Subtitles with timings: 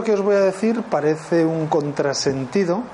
[0.00, 2.84] Lo que os voy a decir parece un contrasentido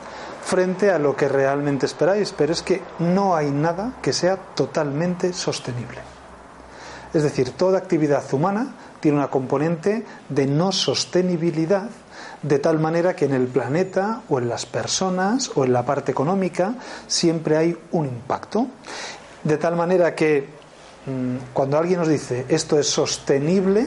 [0.42, 5.32] frente a lo que realmente esperáis, pero es que no hay nada que sea totalmente
[5.32, 6.00] sostenible.
[7.14, 11.90] Es decir, toda actividad humana tiene una componente de no sostenibilidad,
[12.42, 16.10] de tal manera que en el planeta o en las personas o en la parte
[16.10, 16.74] económica
[17.06, 18.66] siempre hay un impacto.
[19.44, 20.48] De tal manera que
[21.06, 23.86] mm, cuando alguien nos dice esto es sostenible,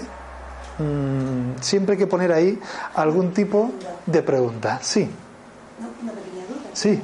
[0.80, 2.60] Mm, siempre hay que poner ahí
[2.96, 3.72] algún tipo
[4.06, 4.80] de pregunta.
[4.82, 5.10] Sí.
[6.74, 7.02] Sí.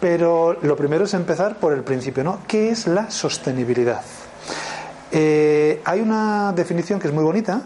[0.00, 2.40] Pero lo primero es empezar por el principio, ¿no?
[2.46, 4.02] ¿Qué es la sostenibilidad?
[5.10, 7.62] Eh, hay una definición que es muy bonita,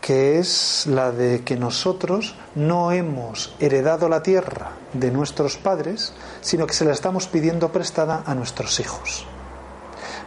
[0.00, 6.66] que es la de que nosotros no hemos heredado la tierra de nuestros padres, sino
[6.66, 9.26] que se la estamos pidiendo prestada a nuestros hijos.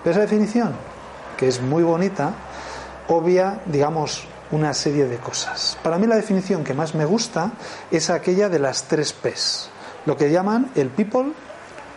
[0.03, 0.73] Esa definición,
[1.35, 2.33] que es muy bonita,
[3.07, 5.77] obvia, digamos, una serie de cosas.
[5.83, 7.51] Para mí la definición que más me gusta
[7.91, 9.69] es aquella de las tres P's,
[10.05, 11.33] lo que llaman el People,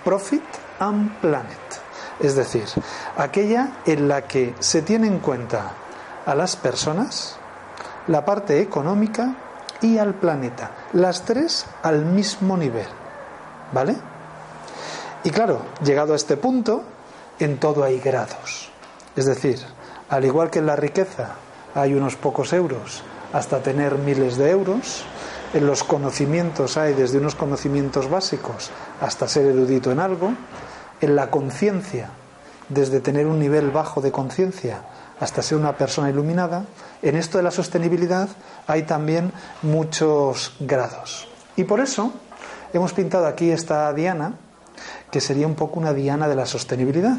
[0.05, 0.45] Profit
[0.79, 1.59] and Planet.
[2.21, 2.65] Es decir,
[3.17, 5.73] aquella en la que se tiene en cuenta
[6.27, 7.37] a las personas,
[8.09, 9.37] la parte económica
[9.81, 10.73] y al planeta.
[10.93, 12.87] Las tres al mismo nivel.
[13.73, 13.97] ¿Vale?
[15.25, 16.83] Y claro, llegado a este punto,
[17.39, 18.71] en todo hay grados.
[19.15, 19.59] Es decir,
[20.09, 21.35] al igual que en la riqueza
[21.75, 23.03] hay unos pocos euros
[23.33, 25.05] hasta tener miles de euros,
[25.55, 28.71] en los conocimientos hay desde unos conocimientos básicos
[29.01, 30.33] hasta ser erudito en algo,
[31.01, 32.11] en la conciencia,
[32.69, 34.83] desde tener un nivel bajo de conciencia
[35.21, 36.65] hasta ser una persona iluminada,
[37.03, 38.29] en esto de la sostenibilidad
[38.67, 39.33] hay también
[39.63, 41.29] muchos grados.
[41.57, 42.13] Y por eso
[42.73, 44.35] hemos pintado aquí esta diana,
[45.11, 47.17] que sería un poco una diana de la sostenibilidad,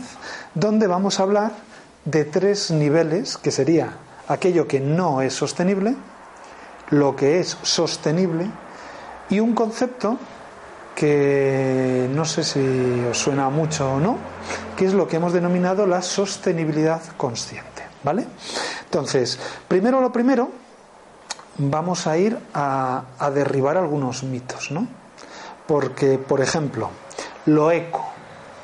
[0.54, 1.52] donde vamos a hablar
[2.06, 5.96] de tres niveles, que sería aquello que no es sostenible,
[6.90, 8.50] lo que es sostenible
[9.30, 10.18] y un concepto
[10.96, 14.18] que no sé si os suena mucho o no,
[14.76, 18.28] que es lo que hemos denominado la sostenibilidad consciente, ¿vale?
[18.84, 20.50] Entonces, primero lo primero,
[21.58, 24.88] vamos a ir a, a derribar algunos mitos, ¿no?
[25.68, 26.90] Porque, por ejemplo,
[27.46, 28.06] lo eco,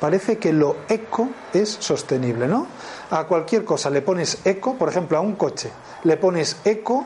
[0.00, 2.66] parece que lo eco es sostenible, ¿no?
[3.10, 5.70] a cualquier cosa le pones eco, por ejemplo, a un coche,
[6.04, 7.04] le pones eco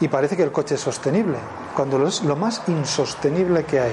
[0.00, 1.36] y parece que el coche es sostenible,
[1.74, 3.92] cuando es lo más insostenible que hay,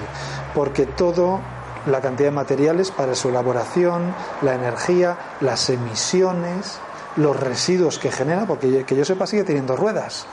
[0.54, 1.40] porque todo
[1.86, 6.80] la cantidad de materiales para su elaboración, la energía, las emisiones,
[7.16, 10.26] los residuos que genera, porque que yo sepa sigue teniendo ruedas,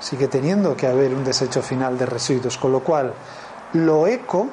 [0.00, 3.14] sigue teniendo que haber un desecho final de residuos, con lo cual
[3.72, 4.48] lo eco,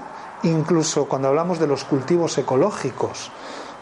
[0.49, 3.31] incluso cuando hablamos de los cultivos ecológicos,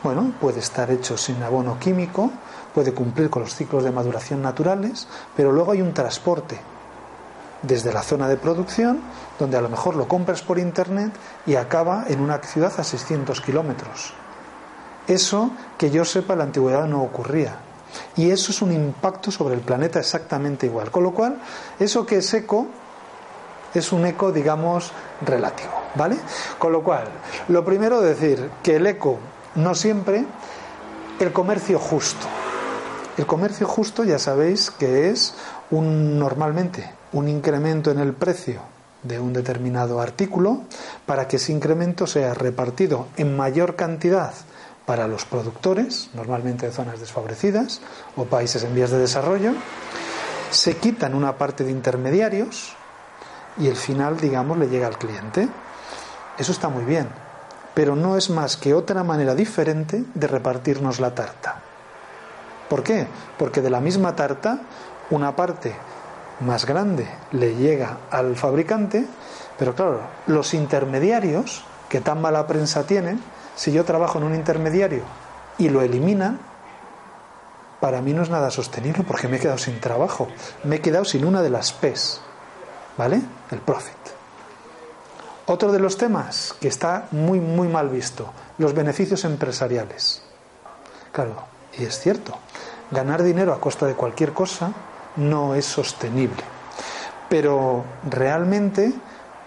[0.03, 2.31] bueno, puede estar hecho sin abono químico,
[2.73, 6.59] puede cumplir con los ciclos de maduración naturales, pero luego hay un transporte
[7.61, 8.99] desde la zona de producción,
[9.39, 11.13] donde a lo mejor lo compras por internet
[11.45, 14.13] y acaba en una ciudad a 600 kilómetros.
[15.07, 17.55] Eso, que yo sepa, en la antigüedad no ocurría.
[18.15, 20.91] Y eso es un impacto sobre el planeta exactamente igual.
[20.91, 21.39] Con lo cual,
[21.79, 22.67] eso que es eco
[23.73, 25.82] es un eco, digamos, relativo.
[25.95, 26.17] ¿Vale?
[26.57, 27.05] Con lo cual,
[27.49, 29.19] lo primero decir que el eco
[29.55, 30.25] no siempre,
[31.19, 32.27] el comercio justo.
[33.17, 35.35] El comercio justo ya sabéis que es
[35.69, 38.61] un, normalmente un incremento en el precio
[39.03, 40.61] de un determinado artículo
[41.05, 44.33] para que ese incremento sea repartido en mayor cantidad
[44.85, 47.81] para los productores, normalmente de zonas desfavorecidas
[48.15, 49.53] o países en vías de desarrollo,
[50.49, 52.75] se quitan una parte de intermediarios
[53.57, 55.47] y el final, digamos, le llega al cliente.
[56.37, 57.07] Eso está muy bien,
[57.73, 61.61] pero no es más que otra manera diferente de repartirnos la tarta.
[62.69, 63.07] ¿Por qué?
[63.37, 64.61] Porque de la misma tarta,
[65.11, 65.75] una parte
[66.39, 69.05] más grande le llega al fabricante,
[69.59, 73.21] pero claro, los intermediarios, que tan mala prensa tienen,
[73.55, 75.03] si yo trabajo en un intermediario
[75.59, 76.39] y lo eliminan,
[77.79, 80.29] para mí no es nada sostenible porque me he quedado sin trabajo,
[80.63, 82.21] me he quedado sin una de las P's,
[82.97, 83.21] ¿vale?
[83.51, 84.12] El profit.
[85.45, 90.21] Otro de los temas que está muy, muy mal visto, los beneficios empresariales.
[91.11, 91.35] Claro,
[91.77, 92.37] y es cierto,
[92.91, 94.71] ganar dinero a costa de cualquier cosa
[95.17, 96.41] no es sostenible.
[97.27, 98.93] Pero realmente,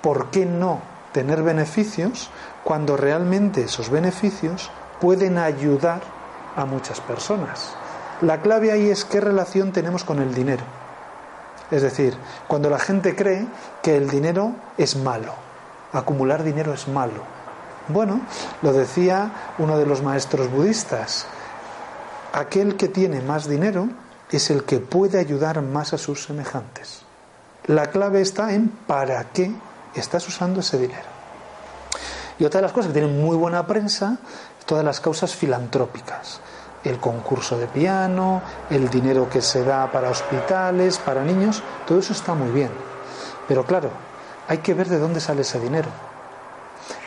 [0.02, 0.80] ¿por qué no
[1.12, 2.28] tener beneficios
[2.62, 4.70] cuando realmente esos beneficios
[5.00, 6.02] pueden ayudar
[6.56, 7.74] a muchas personas?
[8.20, 10.64] La clave ahí es qué relación tenemos con el dinero.
[11.70, 12.16] Es decir,
[12.48, 13.46] cuando la gente cree
[13.82, 15.45] que el dinero es malo,
[15.92, 17.22] acumular dinero es malo.
[17.88, 18.20] Bueno,
[18.62, 21.26] lo decía uno de los maestros budistas,
[22.32, 23.88] aquel que tiene más dinero
[24.30, 27.02] es el que puede ayudar más a sus semejantes.
[27.66, 29.52] La clave está en para qué
[29.94, 31.16] estás usando ese dinero.
[32.38, 34.18] Y otra de las cosas que tienen muy buena prensa,
[34.66, 36.40] todas las causas filantrópicas.
[36.84, 42.12] El concurso de piano, el dinero que se da para hospitales, para niños, todo eso
[42.12, 42.70] está muy bien.
[43.48, 43.90] Pero claro,
[44.48, 45.88] hay que ver de dónde sale ese dinero.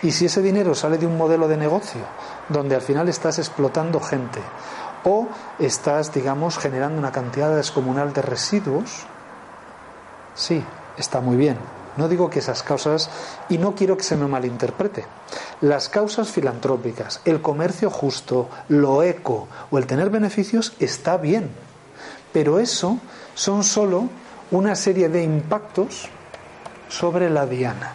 [0.01, 2.01] Y si ese dinero sale de un modelo de negocio
[2.49, 4.39] donde al final estás explotando gente
[5.03, 5.27] o
[5.59, 9.05] estás, digamos, generando una cantidad descomunal de residuos,
[10.35, 10.63] sí,
[10.97, 11.57] está muy bien.
[11.97, 13.09] No digo que esas causas,
[13.49, 15.05] y no quiero que se me malinterprete,
[15.61, 21.49] las causas filantrópicas, el comercio justo, lo eco o el tener beneficios está bien,
[22.31, 22.99] pero eso
[23.35, 24.05] son solo
[24.51, 26.09] una serie de impactos
[26.89, 27.93] sobre la diana.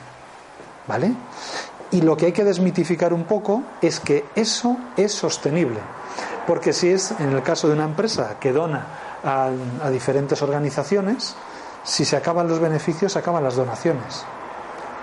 [0.87, 1.14] ¿Vale?
[1.91, 5.81] Y lo que hay que desmitificar un poco es que eso es sostenible.
[6.46, 8.87] Porque si es, en el caso de una empresa que dona
[9.23, 11.35] a, diferentes organizaciones,
[11.85, 14.25] si se acaban los beneficios, se acaban las donaciones.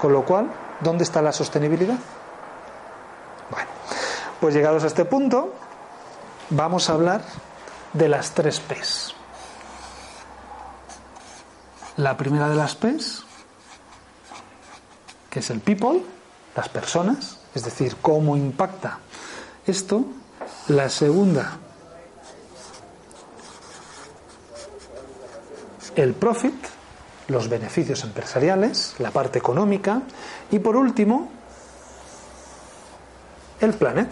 [0.02, 0.52] Con lo cual,
[0.82, 1.98] ¿dónde está la sostenibilidad?
[3.50, 3.70] Bueno,
[4.40, 5.54] pues llegados a este punto,
[6.50, 7.22] vamos a hablar
[7.94, 9.16] de las tres P's.
[11.98, 13.26] La primera de las P's
[15.32, 16.04] que es el people,
[16.56, 19.00] las personas, es decir, cómo impacta
[19.66, 20.04] esto.
[20.68, 21.58] La segunda,
[25.96, 26.54] el profit,
[27.30, 30.02] los beneficios empresariales, la parte económica.
[30.52, 31.30] Y por último,
[33.62, 34.10] el planet.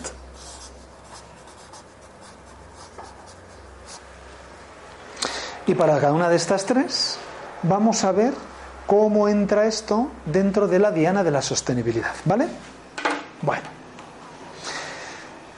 [5.67, 7.17] Y para cada una de estas tres
[7.63, 8.33] vamos a ver
[8.89, 12.11] cómo entra esto dentro de la diana de la sostenibilidad.
[12.25, 12.47] ¿Vale?
[13.43, 13.61] Bueno.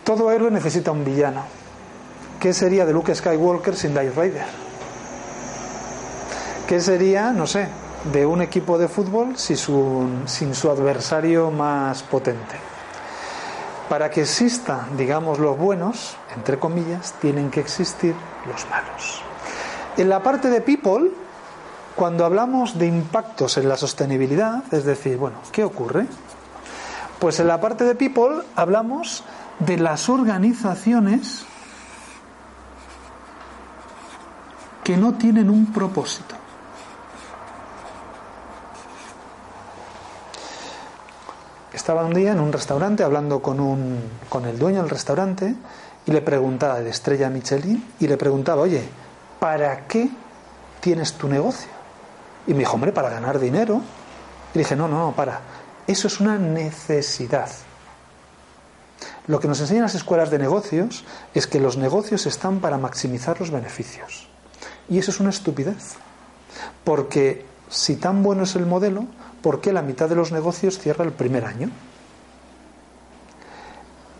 [0.03, 1.45] Todo héroe necesita un villano.
[2.41, 4.47] ¿Qué sería de Luke Skywalker sin Darth Vader?
[6.67, 7.69] ¿Qué sería, no sé,
[8.11, 12.55] de un equipo de fútbol sin su, sin su adversario más potente?
[13.87, 18.13] Para que existan, digamos, los buenos, entre comillas, tienen que existir
[18.45, 19.21] los malos.
[19.95, 21.11] En la parte de people,
[21.95, 26.07] cuando hablamos de impactos en la sostenibilidad, es decir, bueno, ¿qué ocurre?
[27.19, 29.23] Pues en la parte de people hablamos
[29.59, 31.45] de las organizaciones
[34.83, 36.35] que no tienen un propósito.
[41.73, 43.99] Estaba un día en un restaurante hablando con, un,
[44.29, 45.55] con el dueño del restaurante
[46.05, 48.83] y le preguntaba de estrella Michelin y le preguntaba, oye,
[49.39, 50.09] ¿para qué
[50.79, 51.80] tienes tu negocio?
[52.47, 53.81] Y me dijo, hombre, para ganar dinero.
[54.53, 55.41] Y dije, no, no, no, para.
[55.87, 57.49] Eso es una necesidad.
[59.27, 63.39] Lo que nos enseñan las escuelas de negocios es que los negocios están para maximizar
[63.39, 64.27] los beneficios.
[64.89, 65.95] Y eso es una estupidez.
[66.83, 69.05] Porque si tan bueno es el modelo,
[69.41, 71.69] ¿por qué la mitad de los negocios cierra el primer año?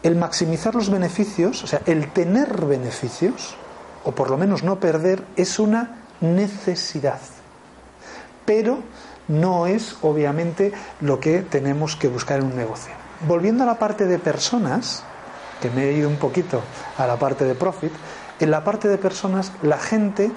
[0.04, 3.56] El maximizar los beneficios, o sea, el tener beneficios,
[4.04, 7.20] o por lo menos no perder, es una necesidad
[8.46, 8.80] pero
[9.28, 12.94] no es obviamente lo que tenemos que buscar en un negocio.
[13.28, 15.04] Volviendo a la parte de personas,
[15.62, 16.62] que me he ido un poquito
[16.98, 17.94] a la parte de profit,
[18.40, 20.32] en la parte de personas la gente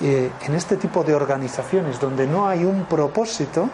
[0.00, 3.68] eh, en este tipo de organizaciones donde no hay un propósito,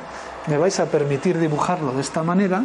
[0.48, 2.64] me vais a permitir dibujarlo de esta manera,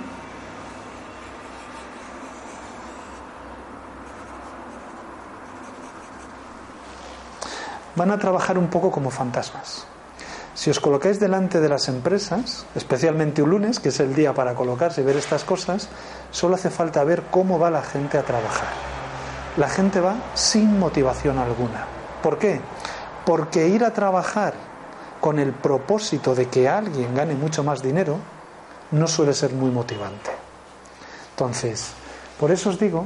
[7.95, 9.87] van a trabajar un poco como fantasmas
[10.57, 14.55] si os colocáis delante de las empresas, especialmente un lunes, que es el día para
[14.55, 15.87] colocarse y ver estas cosas,
[16.31, 18.69] solo hace falta ver cómo va la gente a trabajar.
[19.57, 21.85] La gente va sin motivación alguna.
[22.23, 22.59] ¿Por qué?
[23.23, 24.55] Porque ir a trabajar
[25.21, 28.17] con el propósito de que alguien gane mucho más dinero
[28.89, 30.31] no suele ser muy motivante.
[31.35, 31.91] Entonces,
[32.39, 33.05] por eso os digo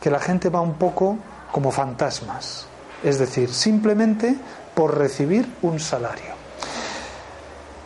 [0.00, 1.18] que la gente va un poco
[1.52, 2.66] como fantasmas,
[3.04, 4.34] es decir, simplemente
[4.74, 6.35] por recibir un salario.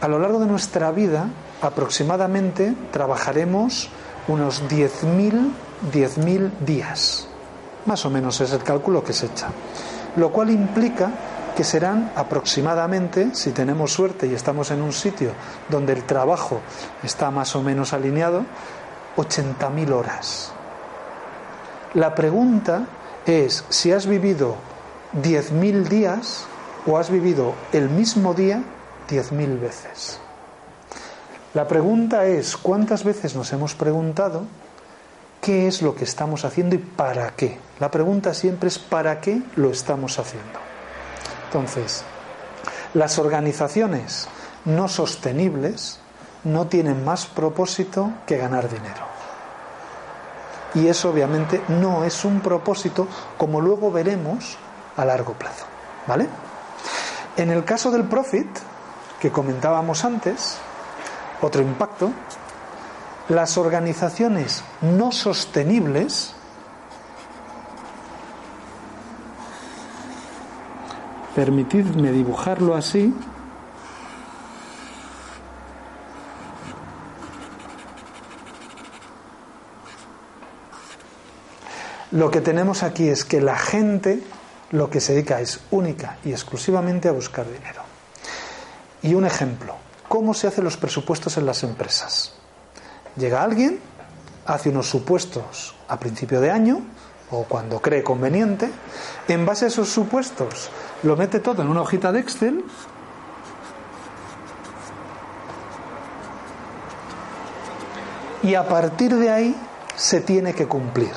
[0.00, 1.28] A lo largo de nuestra vida,
[1.61, 3.90] aproximadamente trabajaremos
[4.28, 5.52] unos 10.000
[5.92, 7.26] 10.000 días.
[7.87, 9.49] Más o menos es el cálculo que se echa.
[10.16, 11.11] Lo cual implica
[11.57, 15.33] que serán aproximadamente, si tenemos suerte y estamos en un sitio
[15.69, 16.61] donde el trabajo
[17.02, 18.45] está más o menos alineado,
[19.16, 20.52] 80.000 horas.
[21.95, 22.87] La pregunta
[23.26, 24.57] es si has vivido
[25.21, 26.45] 10.000 días
[26.87, 28.62] o has vivido el mismo día
[29.11, 30.21] 10.000 veces.
[31.52, 34.45] La pregunta es, ¿cuántas veces nos hemos preguntado
[35.40, 37.59] qué es lo que estamos haciendo y para qué?
[37.81, 40.61] La pregunta siempre es ¿para qué lo estamos haciendo?
[41.47, 42.05] Entonces,
[42.95, 44.29] las organizaciones
[44.64, 45.99] no sostenibles
[46.45, 49.11] no tienen más propósito que ganar dinero.
[50.75, 54.57] Y eso obviamente no es un propósito como luego veremos
[54.97, 55.64] a largo plazo.
[56.07, 56.29] ¿Vale?
[57.37, 58.47] En el caso del profit,
[59.21, 60.59] que comentábamos antes,
[61.43, 62.11] otro impacto,
[63.29, 66.35] las organizaciones no sostenibles
[71.35, 73.15] permitidme dibujarlo así
[82.11, 84.23] lo que tenemos aquí es que la gente
[84.73, 87.89] lo que se dedica es única y exclusivamente a buscar dinero.
[89.02, 89.76] Y un ejemplo,
[90.09, 92.35] ¿cómo se hacen los presupuestos en las empresas?
[93.16, 93.80] Llega alguien,
[94.47, 96.83] hace unos supuestos a principio de año
[97.30, 98.71] o cuando cree conveniente,
[99.28, 100.71] en base a esos supuestos
[101.02, 102.64] lo mete todo en una hojita de Excel
[108.42, 109.57] y a partir de ahí
[109.97, 111.12] se tiene que cumplir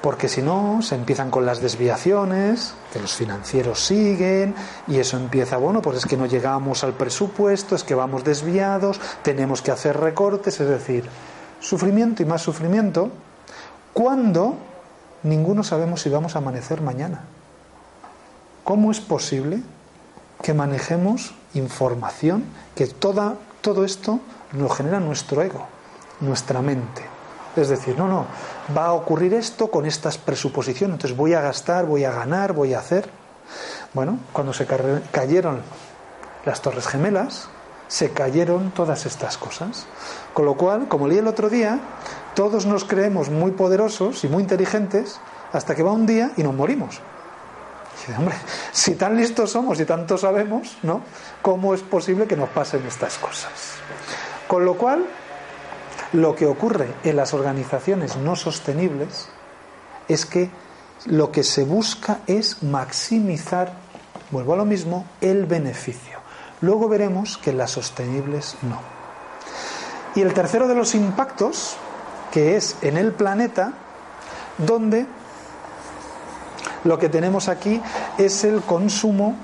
[0.00, 4.54] porque si no se empiezan con las desviaciones, que los financieros siguen
[4.88, 9.00] y eso empieza, bueno, pues es que no llegamos al presupuesto, es que vamos desviados,
[9.22, 11.04] tenemos que hacer recortes, es decir,
[11.60, 13.10] sufrimiento y más sufrimiento,
[13.92, 14.56] cuando
[15.22, 17.24] ninguno sabemos si vamos a amanecer mañana.
[18.64, 19.62] ¿Cómo es posible
[20.42, 24.20] que manejemos información que toda, todo esto
[24.52, 25.66] lo genera nuestro ego,
[26.20, 27.02] nuestra mente?
[27.56, 28.26] Es decir, no, no,
[28.76, 32.74] va a ocurrir esto con estas presuposiciones, entonces voy a gastar, voy a ganar, voy
[32.74, 33.08] a hacer.
[33.92, 34.66] Bueno, cuando se
[35.10, 35.62] cayeron
[36.44, 37.48] las Torres Gemelas,
[37.88, 39.86] se cayeron todas estas cosas.
[40.32, 41.80] Con lo cual, como leí el otro día,
[42.34, 45.20] todos nos creemos muy poderosos y muy inteligentes
[45.52, 47.00] hasta que va un día y nos morimos.
[48.08, 48.36] Y hombre,
[48.72, 51.02] si tan listos somos y tanto sabemos, ¿no?
[51.42, 53.50] ¿Cómo es posible que nos pasen estas cosas?
[54.46, 55.04] Con lo cual,
[56.12, 59.28] lo que ocurre en las organizaciones no sostenibles
[60.08, 60.50] es que
[61.06, 63.74] lo que se busca es maximizar,
[64.30, 66.18] vuelvo a lo mismo, el beneficio.
[66.60, 68.80] Luego veremos que en las sostenibles no.
[70.14, 71.76] Y el tercero de los impactos,
[72.32, 73.72] que es en el planeta,
[74.58, 75.06] donde
[76.84, 77.80] lo que tenemos aquí
[78.18, 79.36] es el consumo,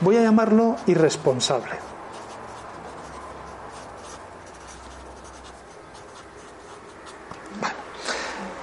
[0.00, 1.85] voy a llamarlo irresponsable.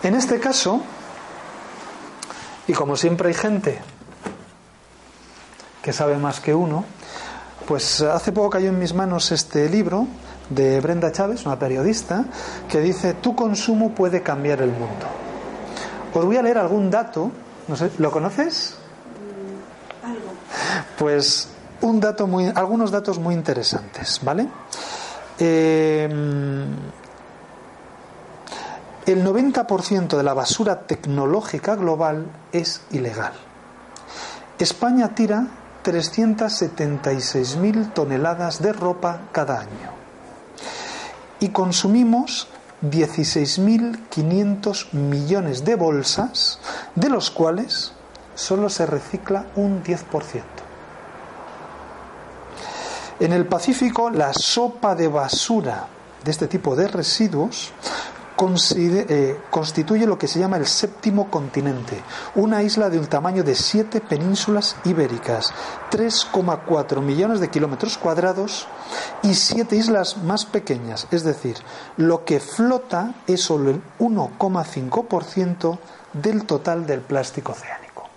[0.04, 0.82] En este caso,
[2.68, 3.80] y como siempre hay gente
[5.82, 6.84] que sabe más que uno,
[7.66, 10.08] pues hace poco cayó en mis manos este libro
[10.50, 12.26] de Brenda Chávez, una periodista,
[12.70, 15.08] que dice, tu consumo puede cambiar el mundo.
[16.14, 17.32] Os voy a leer algún dato,
[17.70, 18.76] no sé, ¿lo conoces?
[20.98, 21.48] Pues
[21.80, 24.48] un dato muy, algunos datos muy interesantes, ¿vale?
[25.40, 26.66] Eh,
[29.06, 33.34] el 90% de la basura tecnológica global es ilegal.
[34.60, 35.48] España tira
[35.84, 39.92] 376.000 toneladas de ropa cada año
[41.40, 42.48] y consumimos
[42.82, 46.60] 16.500 millones de bolsas,
[46.96, 47.94] de los cuales
[48.36, 50.44] solo se recicla un 10%.
[53.20, 55.86] En el Pacífico, la sopa de basura
[56.24, 57.72] de este tipo de residuos
[58.76, 62.02] eh, constituye lo que se llama el séptimo continente,
[62.36, 65.54] una isla de un tamaño de siete penínsulas ibéricas,
[65.92, 68.68] 3,4 millones de kilómetros cuadrados
[69.22, 71.08] y siete islas más pequeñas.
[71.12, 71.58] Es decir,
[71.96, 75.78] lo que flota es solo el 1,5%
[76.14, 78.10] del total del plástico oceánico.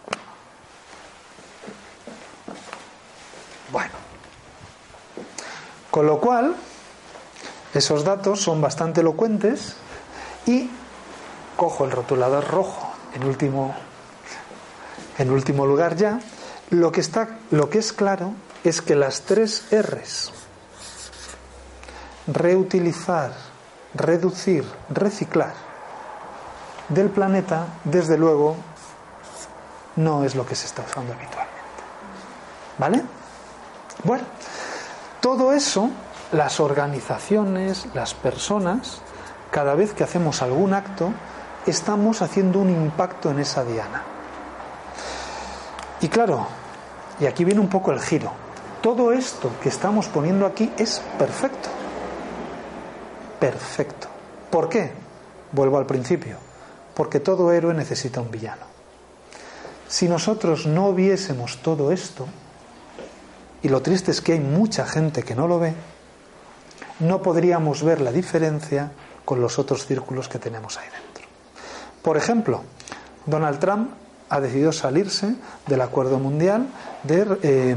[3.71, 3.93] Bueno,
[5.91, 6.57] con lo cual,
[7.75, 9.77] esos datos son bastante elocuentes
[10.47, 10.71] y
[11.57, 13.75] cojo el rotulador rojo en último,
[15.19, 16.21] en último lugar ya.
[16.71, 18.33] Lo que, está, lo que es claro
[18.65, 20.33] es que las tres R's,
[22.27, 23.33] reutilizar,
[23.95, 25.55] reducir, reciclar,
[26.89, 28.57] del planeta, desde luego,
[29.97, 31.57] no es lo que se está usando habitualmente.
[32.79, 33.03] ¿Vale?
[34.05, 34.25] Bueno,
[35.21, 35.91] todo eso,
[36.33, 39.01] las organizaciones, las personas,
[39.57, 41.15] cada vez que hacemos algún acto,
[41.65, 44.03] estamos haciendo un impacto en esa diana.
[46.03, 46.47] Y claro,
[47.19, 48.33] y aquí viene un poco el giro,
[48.83, 51.71] todo esto que estamos poniendo aquí es perfecto.
[53.41, 54.09] Perfecto.
[54.51, 54.93] ¿Por qué?
[55.53, 56.37] Vuelvo al principio.
[56.95, 58.67] Porque todo héroe necesita un villano.
[59.89, 62.27] Si nosotros no viésemos todo esto,
[63.63, 65.73] y lo triste es que hay mucha gente que no lo ve,
[67.01, 68.93] no podríamos ver la diferencia
[69.27, 71.27] con los otros círculos que tenemos ahí dentro.
[72.01, 72.63] Por ejemplo,
[73.27, 73.91] Donald Trump
[74.29, 75.35] ha decidido salirse
[75.67, 76.69] del acuerdo mundial
[77.03, 77.77] de, eh,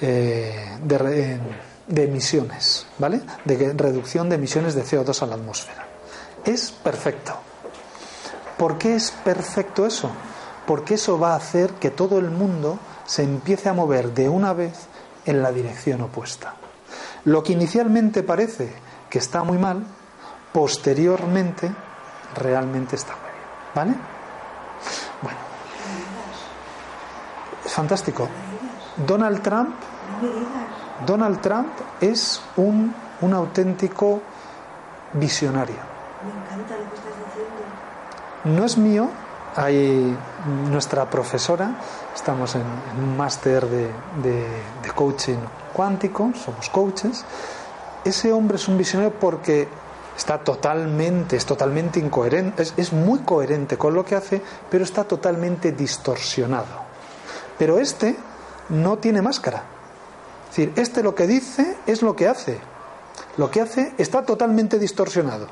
[0.00, 1.40] eh,
[1.86, 3.20] de, emisiones, ¿vale?
[3.44, 5.86] De reducción de emisiones de CO2 a la atmósfera.
[6.44, 7.34] Es perfecto.
[8.56, 10.10] ¿Por qué es perfecto eso?
[10.66, 14.54] Porque eso va a hacer que todo el mundo se empiece a mover de una
[14.54, 14.74] vez
[15.26, 16.54] en la dirección opuesta.
[17.24, 18.72] Lo que inicialmente parece
[19.10, 19.84] que está muy mal,
[20.52, 21.70] posteriormente
[22.34, 23.36] realmente está muy bien.
[23.74, 23.94] ¿Vale?
[25.22, 25.38] Bueno.
[27.64, 28.28] Es fantástico.
[28.96, 29.74] Donald Trump.
[31.04, 31.68] Donald Trump
[32.00, 34.22] es un, un auténtico
[35.12, 35.76] visionario.
[36.24, 38.56] Me encanta lo que estás diciendo.
[38.56, 39.10] No es mío,
[39.56, 40.16] hay
[40.70, 41.72] nuestra profesora,
[42.14, 42.62] estamos en,
[42.98, 43.90] un máster de,
[44.22, 44.46] de,
[44.82, 45.38] de coaching
[45.72, 47.24] cuántico, somos coaches,
[48.08, 49.68] ese hombre es un visionario porque
[50.16, 54.40] está totalmente, es totalmente incoherente, es, muy coherente con lo que hace,
[54.70, 56.86] pero está totalmente distorsionado.
[57.58, 58.16] Pero este
[58.68, 59.64] no tiene máscara.
[60.50, 62.58] Es decir, este lo que dice es lo que hace.
[63.36, 65.48] Lo que hace está totalmente distorsionado.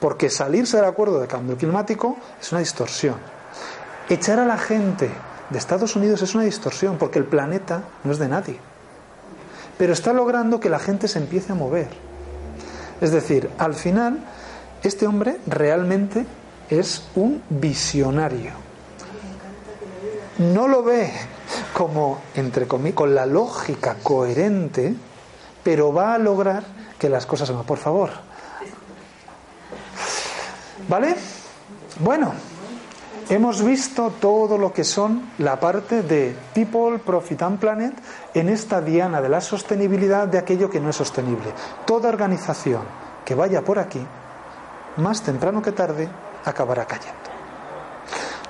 [0.00, 3.16] Porque salirse del acuerdo de cambio climático es una distorsión.
[4.08, 5.10] Echar a la gente
[5.50, 8.75] de Estados Unidos es una distorsión porque el planeta no es de nadie
[9.78, 11.88] pero está logrando que la gente se empiece a mover.
[13.00, 14.20] Es decir, al final,
[14.82, 16.24] este hombre realmente
[16.70, 18.52] es un visionario.
[20.38, 21.12] No lo ve
[21.72, 24.94] como, entre comillas, con la lógica coherente,
[25.62, 26.64] pero va a lograr
[26.98, 27.64] que las cosas se van.
[27.64, 28.10] Por favor.
[30.88, 31.16] ¿Vale?
[32.00, 32.32] Bueno.
[33.28, 37.92] Hemos visto todo lo que son la parte de People, Profit and Planet
[38.32, 41.52] en esta diana de la sostenibilidad de aquello que no es sostenible.
[41.84, 42.82] Toda organización
[43.24, 44.00] que vaya por aquí,
[44.98, 46.08] más temprano que tarde,
[46.44, 47.18] acabará cayendo.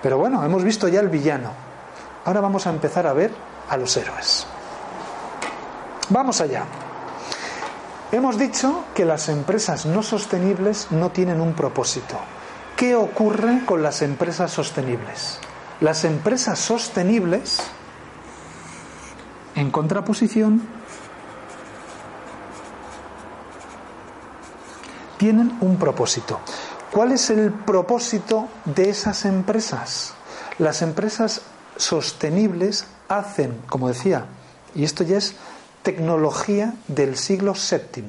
[0.02, 1.52] Pero bueno, hemos visto ya el villano.
[2.26, 3.32] Ahora vamos a empezar a ver
[3.70, 4.46] a los héroes.
[6.10, 6.64] Vamos allá.
[8.12, 12.18] Hemos dicho que las empresas no sostenibles no tienen un propósito.
[12.76, 15.38] ¿Qué ocurre con las empresas sostenibles?
[15.80, 17.58] Las empresas sostenibles,
[19.54, 20.62] en contraposición,
[25.16, 26.38] tienen un propósito.
[26.92, 30.12] ¿Cuál es el propósito de esas empresas?
[30.58, 31.42] Las empresas
[31.76, 34.26] sostenibles hacen, como decía,
[34.74, 35.36] y esto ya es
[35.82, 38.04] tecnología del siglo VII,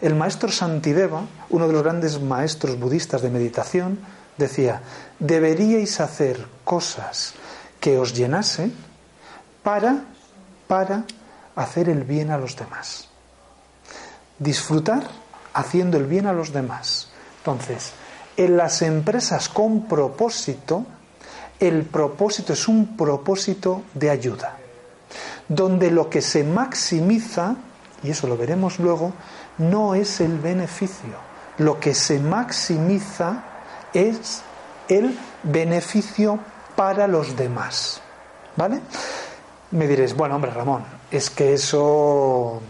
[0.00, 3.98] el maestro Santideva, uno de los grandes maestros budistas de meditación,
[4.36, 4.82] decía,
[5.18, 7.34] deberíais hacer cosas
[7.80, 8.72] que os llenasen
[9.62, 10.04] para,
[10.66, 11.04] para
[11.56, 13.08] hacer el bien a los demás.
[14.38, 15.02] Disfrutar
[15.54, 17.10] haciendo el bien a los demás.
[17.38, 17.92] Entonces,
[18.36, 20.86] en las empresas con propósito,
[21.58, 24.56] el propósito es un propósito de ayuda,
[25.48, 27.56] donde lo que se maximiza,
[28.04, 29.12] y eso lo veremos luego,
[29.58, 31.28] no es el beneficio.
[31.58, 33.42] Lo que se maximiza
[33.92, 34.42] es
[34.88, 36.38] el beneficio
[36.76, 38.00] para los demás.
[38.56, 38.80] ¿Vale?
[39.72, 42.60] Me diréis, bueno, hombre, Ramón, es que eso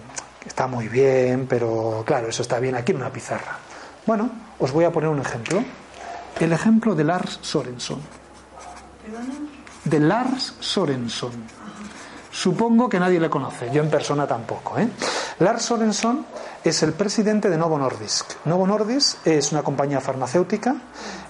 [0.44, 3.58] está muy bien, pero claro, eso está bien aquí en una pizarra.
[4.06, 5.62] Bueno, Os voy a poner un ejemplo.
[6.40, 8.00] El ejemplo de Lars Sorenson.
[9.84, 11.57] De Lars Sorenson.
[12.38, 14.78] Supongo que nadie le conoce, yo en persona tampoco.
[14.78, 14.88] ¿eh?
[15.40, 16.24] Lars Sorenson
[16.62, 18.44] es el presidente de Novo Nordisk.
[18.44, 20.76] Novo Nordisk es una compañía farmacéutica,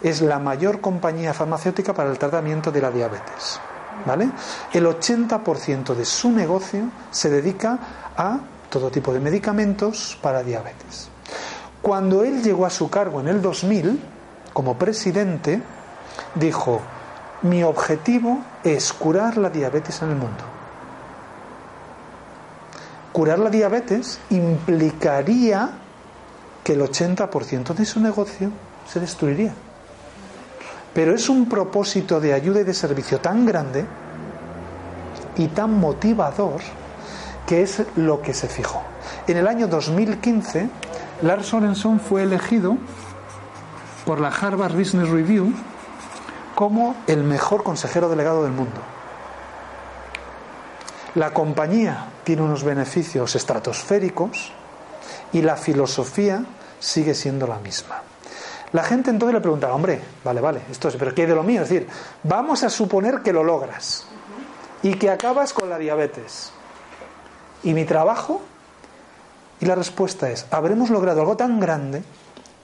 [0.03, 3.59] es la mayor compañía farmacéutica para el tratamiento de la diabetes.
[4.05, 4.29] ¿Vale?
[4.71, 7.79] El 80% de su negocio se dedica
[8.15, 11.09] a todo tipo de medicamentos para diabetes.
[11.81, 13.99] Cuando él llegó a su cargo en el 2000,
[14.53, 15.63] como presidente,
[16.35, 16.83] dijo,
[17.41, 20.58] mi objetivo es curar la diabetes en el mundo.
[23.19, 25.71] Curar la diabetes implicaría
[26.63, 28.53] que el 80% de su negocio
[28.87, 29.53] se destruiría.
[30.95, 33.85] Pero es un propósito de ayuda y de servicio tan grande
[35.37, 36.61] y tan motivador
[37.45, 38.83] que es lo que se fijó.
[39.27, 40.71] En el año 2015,
[41.23, 42.77] Lars Sorenson fue elegido
[44.07, 45.53] por la Harvard Business Review
[46.55, 48.81] como el mejor consejero delegado del mundo.
[51.19, 54.53] La compañía tiene unos beneficios estratosféricos
[55.33, 56.45] y la filosofía
[56.79, 58.03] sigue siendo la misma.
[58.71, 61.43] La gente entonces le preguntaba, hombre, vale, vale, esto es, pero ¿qué hay de lo
[61.43, 61.63] mío?
[61.63, 61.89] Es decir,
[62.23, 64.07] vamos a suponer que lo logras
[64.85, 66.53] y que acabas con la diabetes.
[67.65, 68.41] ¿Y mi trabajo?
[69.59, 72.05] Y la respuesta es, habremos logrado algo tan grande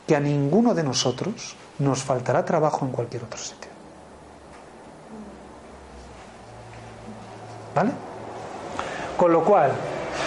[0.07, 3.71] que a ninguno de nosotros nos faltará trabajo en cualquier otro sitio.
[7.75, 8.14] ¿Vale?
[9.17, 9.73] Con lo cual,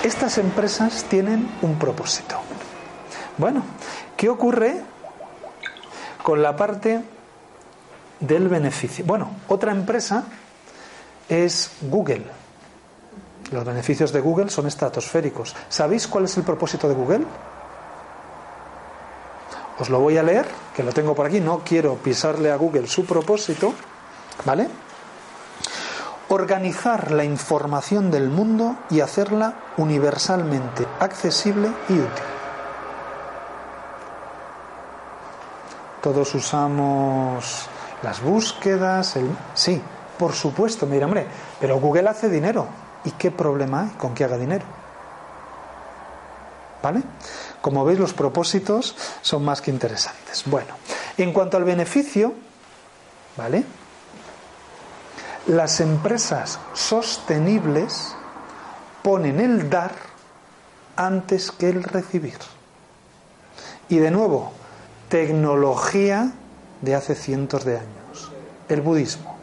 [0.04, 2.38] estas empresas tienen un propósito.
[3.38, 3.64] Bueno,
[4.16, 4.82] ¿qué ocurre
[6.24, 7.02] con la parte
[8.20, 9.06] del beneficio?
[9.06, 10.24] Bueno, otra empresa
[11.30, 12.26] es Google.
[13.52, 15.56] Los beneficios de Google son estratosféricos.
[15.70, 17.26] ¿Sabéis cuál es el propósito de Google?
[19.80, 22.88] Os lo voy a leer, que lo tengo por aquí, no quiero pisarle a Google
[22.88, 23.74] su propósito,
[24.44, 24.68] ¿vale?
[26.30, 32.24] Organizar la información del mundo y hacerla universalmente accesible y útil.
[36.02, 37.68] Todos usamos
[38.04, 39.18] las búsquedas,
[39.54, 39.82] sí,
[40.18, 41.28] por supuesto, mira, hombre,
[41.60, 42.68] pero Google hace dinero.
[43.06, 44.66] ¿Y qué problema hay con que haga dinero?
[46.84, 47.04] ¿Vale?
[47.62, 50.44] Como veis, los propósitos son más que interesantes.
[50.46, 50.74] Bueno,
[51.18, 52.34] en cuanto al beneficio,
[53.38, 53.64] ¿vale?
[55.48, 58.16] Las empresas sostenibles
[59.02, 59.94] ponen el dar
[60.98, 62.38] antes que el recibir.
[63.88, 64.52] Y de nuevo,
[65.08, 66.34] tecnología
[66.82, 68.32] de hace cientos de años,
[68.68, 69.38] el budismo.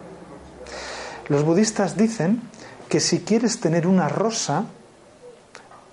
[1.29, 2.43] Los budistas dicen
[2.89, 4.67] que si quieres tener una rosa,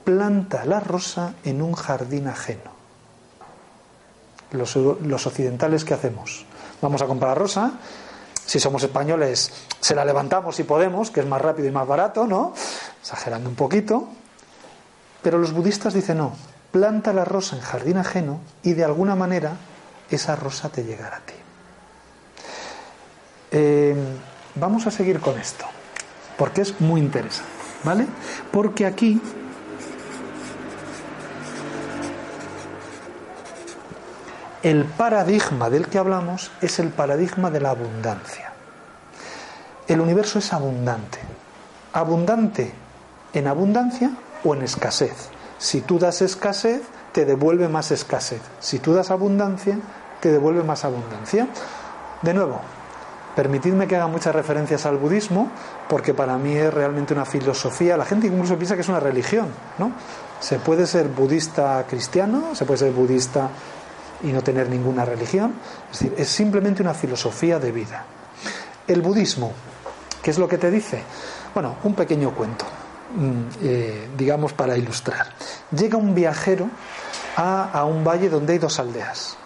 [0.03, 2.71] planta la rosa en un jardín ajeno.
[4.51, 4.75] Los,
[5.25, 6.45] occidentales, ¿qué hacemos?
[6.81, 7.73] Vamos a comprar rosa,
[8.45, 12.27] si somos españoles, se la levantamos si podemos, que es más rápido y más barato,
[12.27, 12.53] ¿no?
[13.01, 14.07] Exagerando un poquito.
[15.21, 16.33] Pero los budistas dicen no,
[16.71, 19.53] planta la rosa en jardín ajeno y de alguna manera
[20.09, 21.33] esa rosa te llegará a ti.
[23.51, 23.95] Eh,
[24.55, 25.65] vamos a seguir con esto,
[26.37, 27.51] porque es muy interesante,
[27.83, 28.07] ¿vale?
[28.51, 29.21] Porque aquí
[34.63, 38.53] el paradigma del que hablamos es el paradigma de la abundancia.
[39.87, 41.19] El universo es abundante.
[41.93, 42.71] Abundante
[43.33, 44.11] en abundancia
[44.43, 45.29] o en escasez.
[45.57, 48.41] Si tú das escasez, te devuelve más escasez.
[48.59, 49.79] Si tú das abundancia,
[50.19, 51.47] te devuelve más abundancia.
[52.21, 52.61] De nuevo,
[53.35, 55.49] permitidme que haga muchas referencias al budismo,
[55.89, 57.97] porque para mí es realmente una filosofía.
[57.97, 59.47] La gente incluso piensa que es una religión,
[59.79, 59.91] ¿no?
[60.39, 63.49] Se puede ser budista cristiano, se puede ser budista
[64.23, 65.53] y no tener ninguna religión.
[65.91, 68.05] Es decir, es simplemente una filosofía de vida.
[68.87, 69.53] El budismo,
[70.21, 71.03] ¿qué es lo que te dice?
[71.53, 72.65] Bueno, un pequeño cuento,
[73.61, 75.27] eh, digamos para ilustrar.
[75.71, 76.69] Llega un viajero
[77.35, 79.37] a, a, un valle donde hay dos aldeas.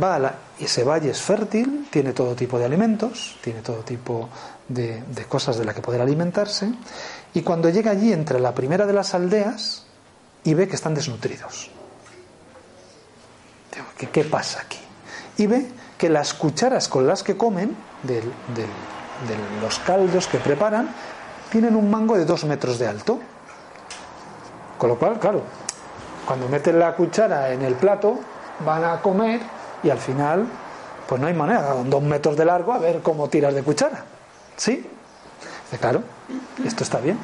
[0.00, 4.28] Va a la, ese valle es fértil, tiene todo tipo de alimentos, tiene todo tipo
[4.68, 6.72] de, de cosas de las que poder alimentarse,
[7.32, 9.84] y cuando llega allí entre la primera de las aldeas
[10.42, 11.70] y ve que están desnutridos.
[13.98, 14.78] ¿Qué, ¿Qué, pasa aquí?
[15.36, 15.66] Y ve
[15.98, 18.22] que las cucharas con las que comen, de,
[19.62, 20.88] los caldos que preparan,
[21.50, 23.20] tienen un mango de dos metros de alto.
[24.78, 25.42] Con lo cual, claro,
[26.26, 28.18] cuando meten la cuchara en el plato,
[28.64, 29.40] van a comer
[29.82, 30.46] y al final,
[31.08, 34.04] pues no hay manera, con dos metros de largo, a ver cómo tiras de cuchara.
[34.56, 34.86] ¿Sí?
[35.80, 36.02] Claro,
[36.64, 37.18] esto está bien.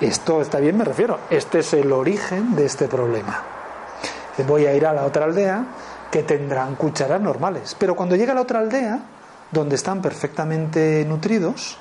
[0.00, 1.18] Esto está bien, me refiero.
[1.30, 3.57] Este es el origen de este problema
[4.42, 5.64] voy a ir a la otra aldea,
[6.10, 7.76] que tendrán cucharas normales.
[7.78, 9.00] Pero cuando llega a la otra aldea,
[9.50, 11.78] donde están perfectamente nutridos,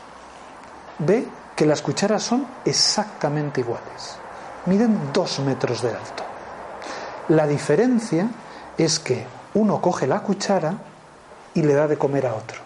[1.00, 4.18] ve que las cucharas son exactamente iguales.
[4.66, 6.24] Miden dos metros de alto.
[7.30, 8.30] La diferencia
[8.78, 10.76] es que uno coge la cuchara
[11.54, 12.62] y le da de comer a otro.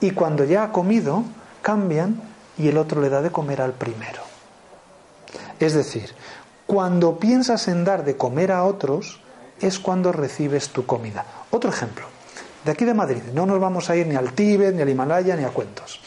[0.00, 1.24] Y cuando ya ha comido,
[1.62, 2.22] cambian
[2.56, 4.22] y el otro le da de comer al primero.
[5.58, 6.14] Es decir,
[6.70, 9.18] cuando piensas en dar de comer a otros,
[9.60, 11.24] es cuando recibes tu comida.
[11.50, 12.06] Otro ejemplo,
[12.64, 15.34] de aquí de Madrid, no nos vamos a ir ni al Tíbet, ni al Himalaya,
[15.34, 16.00] ni a cuentos.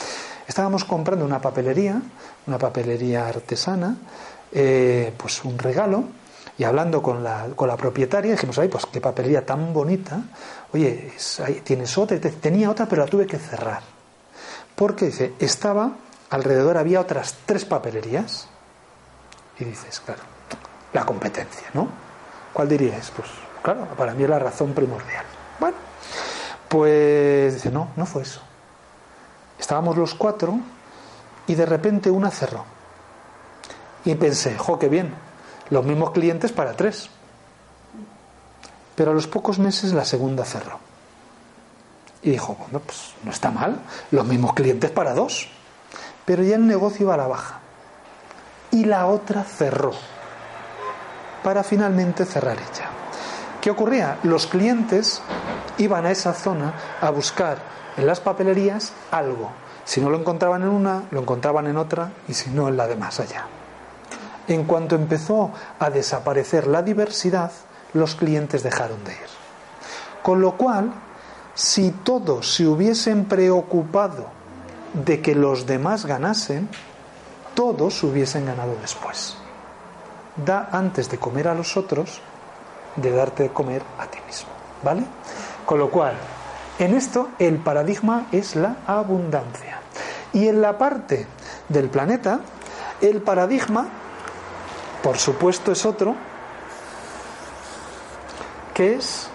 [0.47, 2.01] Estábamos comprando una papelería,
[2.47, 3.97] una papelería artesana,
[4.53, 6.05] eh, pues un regalo,
[6.57, 10.21] y hablando con la, con la propietaria, dijimos, ay, pues qué papelería tan bonita,
[10.71, 11.11] oye,
[11.65, 13.81] tienes otra, tenía otra, pero la tuve que cerrar.
[14.75, 15.91] Porque dice, estaba,
[16.29, 18.47] alrededor había otras tres papelerías,
[19.59, 20.32] y dices, claro,
[20.93, 21.87] la competencia, ¿no?
[22.53, 23.11] ¿Cuál dirías?
[23.15, 23.27] Pues
[23.61, 25.25] claro, para mí es la razón primordial.
[25.59, 25.75] Bueno,
[26.69, 28.41] pues dice, no, no fue eso.
[29.59, 30.59] Estábamos los cuatro
[31.47, 32.65] y de repente una cerró.
[34.05, 35.13] Y pensé, jo, qué bien,
[35.69, 37.09] los mismos clientes para tres.
[38.95, 40.79] Pero a los pocos meses la segunda cerró.
[42.21, 43.79] Y dijo, bueno, pues no está mal,
[44.11, 45.49] los mismos clientes para dos.
[46.25, 47.59] Pero ya el negocio iba a la baja.
[48.71, 49.93] Y la otra cerró
[51.43, 52.89] para finalmente cerrar ella.
[53.61, 54.17] ¿Qué ocurría?
[54.23, 55.21] Los clientes
[55.77, 57.57] iban a esa zona a buscar
[57.97, 59.51] en las papelerías algo.
[59.85, 62.87] Si no lo encontraban en una, lo encontraban en otra y si no en la
[62.87, 63.45] de más allá.
[64.47, 67.51] En cuanto empezó a desaparecer la diversidad,
[67.93, 69.29] los clientes dejaron de ir.
[70.21, 70.91] Con lo cual,
[71.53, 74.27] si todos se hubiesen preocupado
[74.93, 76.67] de que los demás ganasen,
[77.53, 79.37] todos hubiesen ganado después
[80.35, 82.21] da antes de comer a los otros
[82.95, 84.49] de darte de comer a ti mismo.
[84.83, 85.03] ¿Vale?
[85.65, 86.15] Con lo cual,
[86.79, 89.79] en esto el paradigma es la abundancia.
[90.33, 91.27] Y en la parte
[91.69, 92.39] del planeta,
[93.01, 93.87] el paradigma,
[95.01, 96.15] por supuesto, es otro,
[98.73, 99.29] que es...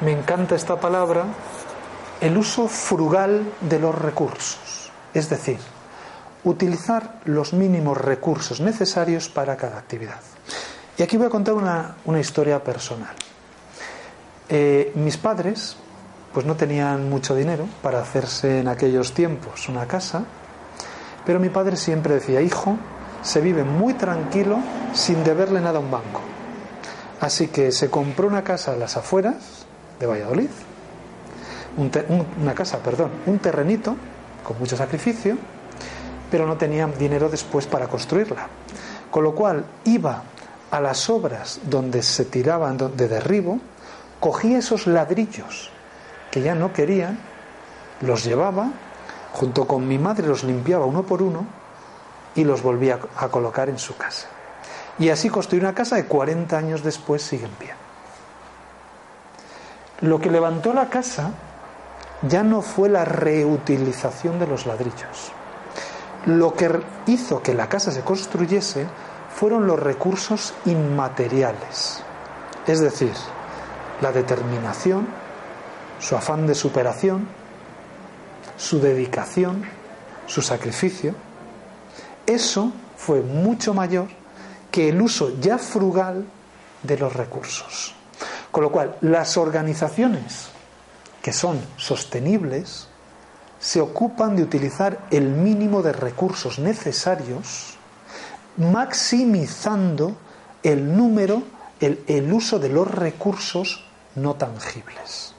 [0.00, 1.24] Me encanta esta palabra,
[2.20, 4.90] el uso frugal de los recursos.
[5.14, 5.58] Es decir,
[6.46, 10.20] utilizar los mínimos recursos necesarios para cada actividad.
[10.96, 13.14] Y aquí voy a contar una, historia personal.
[14.48, 15.76] Eh, mis padres
[16.32, 20.24] pues no tenían mucho dinero para hacerse en aquellos tiempos una casa,
[21.24, 22.76] pero mi padre siempre decía, hijo,
[23.22, 24.58] se vive muy tranquilo
[24.94, 26.20] sin deberle nada a un banco.
[27.20, 29.66] Así que se compró una casa a las afueras
[29.98, 30.50] de Valladolid,
[32.38, 33.96] una casa, perdón, un terrenito
[34.44, 35.36] con mucho sacrificio,
[36.30, 38.48] pero no tenía dinero después para construirla.
[39.10, 40.22] Con lo cual iba
[40.70, 43.58] a las obras donde se tiraban de derribo,
[44.20, 45.70] cogía esos ladrillos
[46.30, 47.18] que ya no querían,
[48.00, 48.70] los llevaba,
[49.32, 51.46] junto con mi madre los limpiaba uno por uno
[52.34, 54.28] y los volvía a colocar en su casa.
[54.98, 57.70] Y así construyó una casa que 40 años después sigue en pie.
[60.00, 61.30] Lo que levantó la casa
[62.22, 65.32] ya no fue la reutilización de los ladrillos
[66.26, 66.70] lo que
[67.06, 68.86] hizo que la casa se construyese
[69.34, 72.02] fueron los recursos inmateriales,
[72.66, 73.12] es decir,
[74.00, 75.06] la determinación,
[76.00, 77.28] su afán de superación,
[78.56, 79.64] su dedicación,
[80.26, 81.14] su sacrificio.
[82.26, 84.08] Eso fue mucho mayor
[84.70, 86.26] que el uso ya frugal
[86.82, 87.94] de los recursos.
[88.50, 90.48] Con lo cual, las organizaciones
[91.22, 92.88] que son sostenibles
[93.58, 97.76] se ocupan de utilizar el mínimo de recursos necesarios,
[98.56, 100.16] maximizando
[100.62, 101.42] el número,
[101.80, 105.34] el, uso de los recursos no tangibles.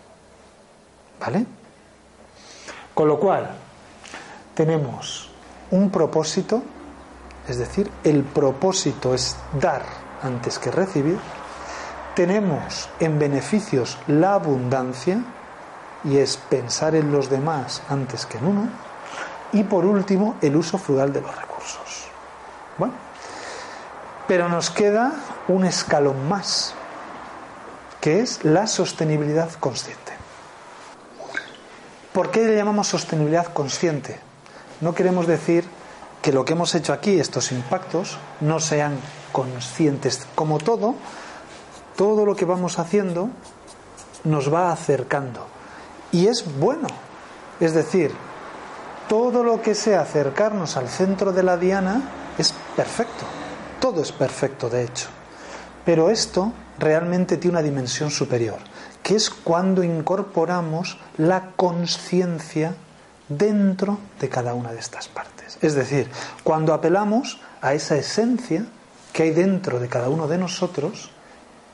[1.20, 1.46] ¿Vale?
[2.94, 3.50] Con lo cual,
[4.54, 5.30] tenemos
[5.72, 6.64] un propósito,
[7.48, 9.84] es decir, el propósito es dar
[10.22, 11.20] antes que recibir,
[12.16, 15.24] tenemos en beneficios la abundancia,
[16.04, 18.70] y es pensar en los demás antes que en uno.
[19.54, 22.08] Y por último, el uso frugal de los recursos.
[22.78, 22.94] Bueno,
[24.28, 25.14] pero nos queda
[25.48, 26.74] un escalón más,
[28.02, 30.14] que es la sostenibilidad consciente.
[32.14, 34.20] ¿Por qué le llamamos sostenibilidad consciente?
[34.82, 35.66] No queremos decir
[36.22, 39.00] que lo que hemos hecho aquí, estos impactos, no sean
[39.32, 40.28] conscientes.
[40.36, 40.96] Como todo,
[41.96, 43.30] todo lo que vamos haciendo
[44.24, 45.57] nos va acercando
[46.12, 46.88] y es bueno.
[47.60, 48.12] Es decir,
[49.08, 52.02] todo lo que sea acercarnos al centro de la diana
[52.38, 53.26] es perfecto.
[53.80, 55.08] Todo es perfecto, de hecho.
[55.86, 58.58] Pero esto realmente tiene una dimensión superior,
[59.02, 62.76] que es cuando incorporamos la conciencia
[63.30, 65.58] dentro de cada una de estas partes.
[65.62, 66.10] Es decir,
[66.44, 68.66] cuando apelamos a esa esencia
[69.14, 71.10] que hay dentro de cada uno de nosotros,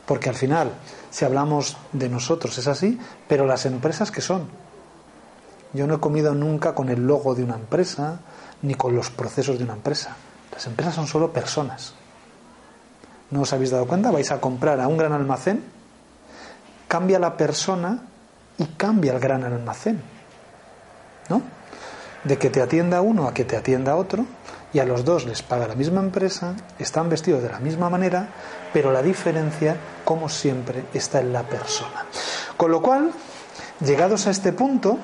[0.05, 0.71] porque al final,
[1.09, 4.47] si hablamos de nosotros es así, pero las empresas que son.
[5.73, 8.19] Yo no he comido nunca con el logo de una empresa,
[8.61, 10.15] ni con los procesos de una empresa.
[10.51, 11.93] Las empresas son solo personas.
[13.31, 14.11] ¿No os habéis dado cuenta?
[14.11, 15.63] Vais a comprar a un gran almacén,
[16.87, 18.03] cambia la persona
[18.57, 20.01] y cambia el gran almacén.
[21.29, 21.41] ¿No?
[22.23, 24.25] De que te atienda uno a que te atienda otro,
[24.73, 28.29] y a los dos les paga la misma empresa, están vestidos de la misma manera,
[28.73, 32.05] pero la diferencia, como siempre, está en la persona.
[32.57, 33.11] Con lo cual,
[33.79, 34.97] llegados a este punto,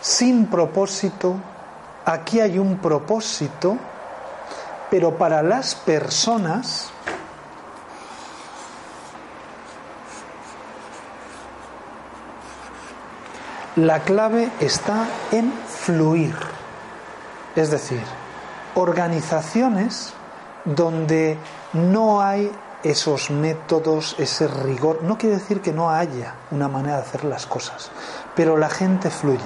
[0.00, 1.36] sin propósito,
[2.04, 3.76] aquí hay un propósito,
[4.90, 6.90] pero para las personas
[13.78, 16.34] La clave está en fluir.
[17.54, 18.02] Es decir,
[18.74, 20.12] organizaciones
[20.64, 21.38] donde
[21.72, 22.50] no hay
[22.82, 25.02] esos métodos, ese rigor.
[25.02, 27.90] No quiere decir que no haya una manera de hacer las cosas,
[28.34, 29.40] pero la gente fluye.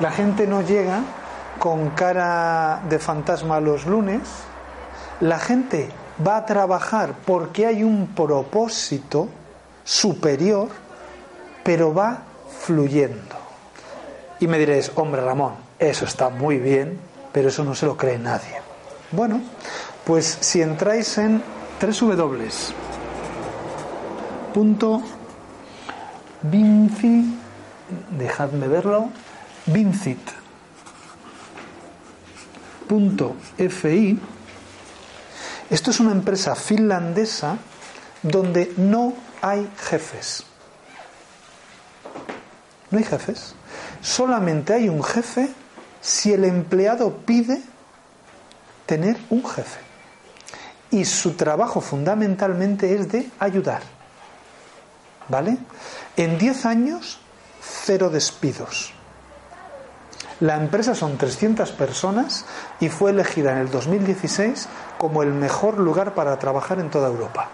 [0.00, 1.02] La gente no llega
[1.58, 4.22] con cara de fantasma los lunes.
[5.20, 5.90] La gente
[6.26, 9.28] va a trabajar porque hay un propósito
[9.84, 10.68] superior,
[11.62, 12.18] pero va
[12.60, 13.36] fluyendo.
[14.40, 16.98] Y me diréis, hombre Ramón, eso está muy bien,
[17.32, 18.60] pero eso no se lo cree nadie.
[19.12, 19.40] Bueno,
[20.04, 21.42] pues si entráis en
[21.80, 22.50] W
[24.52, 25.02] punto
[26.42, 27.38] Vinci,
[28.16, 29.10] dejadme verlo,
[29.66, 30.20] Vincit
[32.86, 34.18] punto FI,
[35.70, 37.56] esto es una empresa finlandesa
[38.22, 40.44] donde no hay jefes.
[42.90, 43.54] No hay jefes.
[44.00, 45.50] Solamente hay un jefe
[46.00, 47.62] si el empleado pide
[48.86, 49.83] tener un jefe.
[50.94, 53.82] Y su trabajo fundamentalmente es de ayudar.
[55.28, 55.58] ¿Vale?
[56.16, 57.18] En 10 años,
[57.60, 58.92] cero despidos.
[60.40, 62.44] La empresa son 300 personas
[62.80, 67.48] y fue elegida en el 2016 como el mejor lugar para trabajar en toda Europa.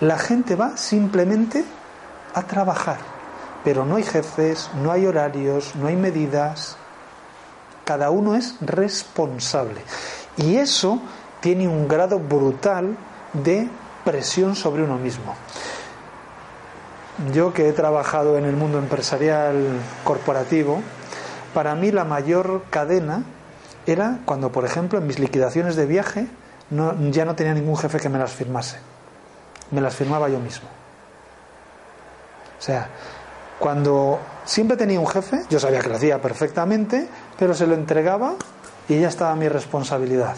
[0.00, 1.64] La gente va simplemente
[2.34, 2.98] a trabajar
[3.64, 6.76] pero no hay jefes, no hay horarios, no hay medidas.
[7.84, 9.82] Cada uno es responsable.
[10.38, 11.00] Y eso
[11.40, 12.96] tiene un grado brutal
[13.32, 13.68] de
[14.04, 15.34] presión sobre uno mismo.
[17.34, 20.80] Yo que he trabajado en el mundo empresarial corporativo,
[21.52, 23.24] para mí la mayor cadena
[23.86, 26.28] era cuando, por ejemplo, en mis liquidaciones de viaje
[27.10, 28.78] ya no tenía ningún jefe que me las firmase.
[29.70, 30.68] Me las firmaba yo mismo.
[32.58, 32.88] O sea,
[33.58, 38.34] cuando siempre tenía un jefe, yo sabía que lo hacía perfectamente, pero se lo entregaba
[38.88, 40.36] y ya estaba mi responsabilidad.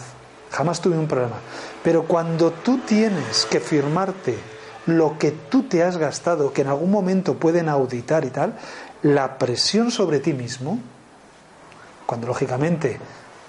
[0.51, 1.37] Jamás tuve un problema.
[1.83, 4.37] Pero cuando tú tienes que firmarte
[4.85, 8.57] lo que tú te has gastado, que en algún momento pueden auditar y tal,
[9.03, 10.79] la presión sobre ti mismo,
[12.05, 12.99] cuando lógicamente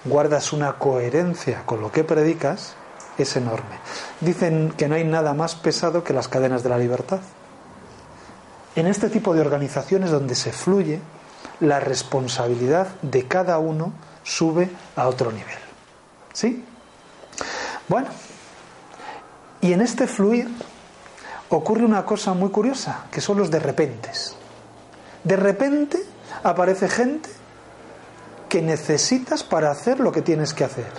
[0.05, 2.75] guardas una coherencia con lo que predicas,
[3.19, 3.77] es enorme.
[4.21, 7.21] Dicen que no hay nada más pesado que las cadenas de la libertad
[8.75, 11.01] en este tipo de organizaciones donde se fluye,
[11.61, 15.59] la responsabilidad de cada uno sube a otro nivel.
[16.33, 16.65] ¿Sí?
[17.89, 18.09] Bueno,
[19.61, 20.49] y en este fluir
[21.49, 24.35] ocurre una cosa muy curiosa, que son los de repentes.
[25.25, 26.03] De repente
[26.43, 27.31] aparece gente
[28.49, 30.91] que necesitas para hacer lo que tienes que hacer.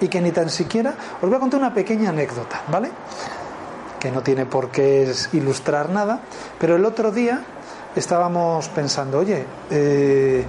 [0.00, 0.94] Y que ni tan siquiera...
[1.20, 2.90] Os voy a contar una pequeña anécdota, ¿vale?
[3.98, 6.20] que no tiene por qué ilustrar nada,
[6.58, 7.42] pero el otro día
[7.96, 10.44] estábamos pensando, oye, eh,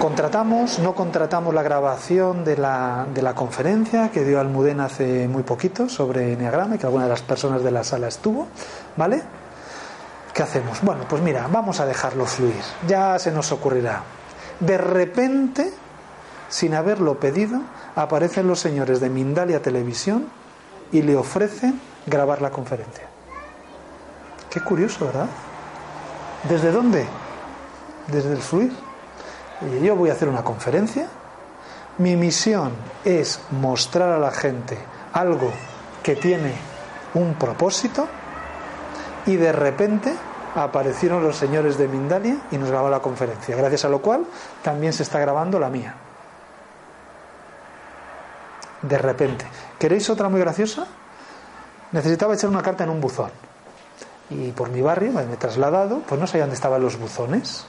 [0.00, 5.42] contratamos, no contratamos la grabación de la, de la conferencia que dio Almudena hace muy
[5.42, 8.48] poquito sobre Enneagrama, que alguna de las personas de la sala estuvo,
[8.96, 9.22] ¿vale?
[10.32, 10.80] ¿Qué hacemos?
[10.80, 14.02] Bueno, pues mira, vamos a dejarlo fluir, ya se nos ocurrirá.
[14.58, 15.70] De repente,
[16.48, 17.60] sin haberlo pedido,
[17.94, 20.28] aparecen los señores de Mindalia Televisión
[20.92, 23.04] y le ofrecen grabar la conferencia.
[24.48, 25.26] Qué curioso, ¿verdad?
[26.48, 27.06] ¿Desde dónde?
[28.08, 28.89] Desde el fluir.
[29.82, 31.06] Yo voy a hacer una conferencia.
[31.98, 32.72] Mi misión
[33.04, 34.78] es mostrar a la gente
[35.12, 35.50] algo
[36.02, 36.54] que tiene
[37.14, 38.08] un propósito
[39.26, 40.14] y de repente
[40.54, 44.24] aparecieron los señores de Mindalia y nos grabó la conferencia, gracias a lo cual
[44.62, 45.94] también se está grabando la mía.
[48.82, 49.44] de repente.
[49.78, 50.86] ¿Queréis otra muy graciosa?
[51.92, 53.30] Necesitaba echar una carta en un buzón.
[54.30, 57.66] Y por mi barrio me he trasladado, pues no sé dónde estaban los buzones.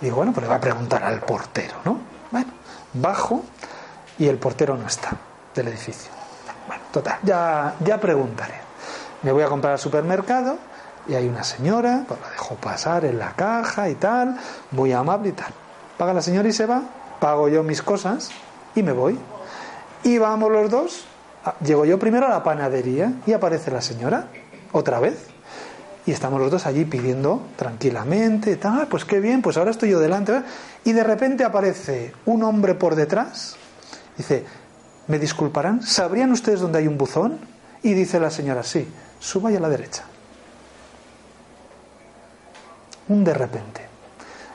[0.00, 1.98] Digo, bueno, pues le voy a preguntar al portero, ¿no?
[2.30, 2.50] Bueno,
[2.94, 3.44] bajo
[4.18, 5.10] y el portero no está
[5.54, 6.10] del edificio.
[6.66, 8.54] Bueno, total, ya, ya preguntaré.
[9.22, 10.56] Me voy a comprar al supermercado
[11.06, 14.38] y hay una señora, pues la dejo pasar en la caja y tal,
[14.70, 15.52] muy amable y tal.
[15.98, 16.82] Paga la señora y se va,
[17.18, 18.30] pago yo mis cosas
[18.74, 19.18] y me voy.
[20.02, 21.04] Y vamos los dos,
[21.60, 24.28] llego yo primero a la panadería y aparece la señora,
[24.72, 25.26] otra vez.
[26.06, 30.00] Y estamos los dos allí pidiendo tranquilamente, tal, pues qué bien, pues ahora estoy yo
[30.00, 30.42] delante.
[30.84, 33.56] Y de repente aparece un hombre por detrás,
[34.16, 34.44] dice,
[35.08, 35.82] ¿me disculparán?
[35.82, 37.38] ¿Sabrían ustedes dónde hay un buzón?
[37.82, 38.88] Y dice la señora, sí,
[39.18, 40.04] suba a la derecha.
[43.08, 43.82] Un de repente.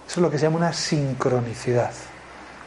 [0.08, 1.92] Eso es lo que se llama una sincronicidad.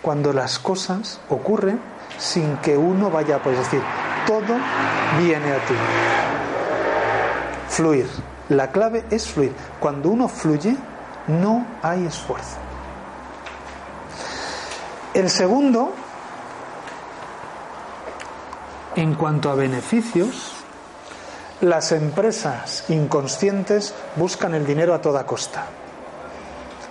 [0.03, 1.81] Cuando las cosas ocurren
[2.19, 3.81] sin que uno vaya, pues decir,
[4.27, 4.57] todo
[5.19, 5.75] viene a ti.
[7.69, 8.07] Fluir.
[8.49, 9.55] La clave es fluir.
[9.79, 10.77] Cuando uno fluye,
[11.29, 12.57] no hay esfuerzo.
[15.15, 15.93] El segundo,
[18.97, 20.55] en cuanto a beneficios,
[21.61, 25.67] las empresas inconscientes buscan el dinero a toda costa.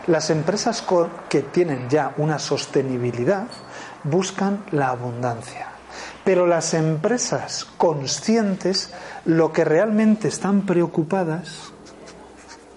[0.08, 0.84] Las empresas
[1.30, 3.47] que tienen ya una sostenibilidad
[4.03, 5.77] buscan la abundancia.
[6.28, 8.92] Pero las empresas conscientes
[9.24, 11.72] lo que realmente están preocupadas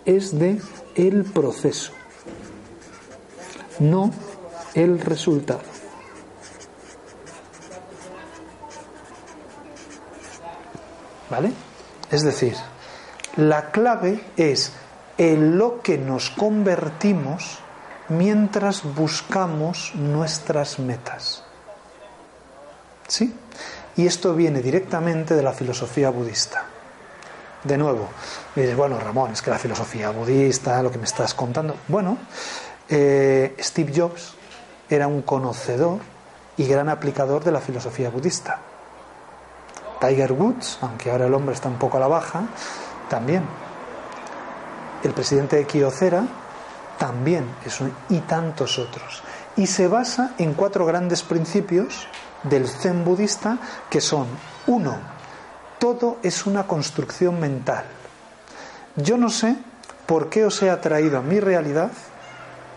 [0.04, 0.60] es de
[0.94, 1.90] el proceso,
[3.80, 4.12] no
[4.74, 5.62] el resultado.
[11.28, 11.50] ¿Vale?
[12.08, 12.54] Es decir,
[13.34, 14.74] la clave es
[15.18, 17.58] en lo que nos convertimos
[18.08, 21.49] mientras buscamos nuestras metas.
[23.10, 23.34] ¿Sí?
[23.96, 26.64] Y esto viene directamente de la filosofía budista.
[27.64, 28.08] De nuevo,
[28.54, 31.74] dices, bueno, Ramón, es que la filosofía budista, lo que me estás contando.
[31.88, 32.18] Bueno,
[32.88, 34.34] eh, Steve Jobs
[34.88, 35.98] era un conocedor
[36.56, 38.60] y gran aplicador de la filosofía budista.
[40.00, 42.44] Tiger Woods, aunque ahora el hombre está un poco a la baja,
[43.08, 43.42] también.
[45.02, 46.22] El presidente de Kyocera
[46.96, 47.44] también
[48.08, 49.22] y tantos otros.
[49.56, 52.06] Y se basa en cuatro grandes principios
[52.42, 54.26] del zen budista que son,
[54.66, 54.96] uno,
[55.78, 57.84] todo es una construcción mental.
[58.96, 59.56] Yo no sé
[60.06, 61.90] por qué os he atraído a mi realidad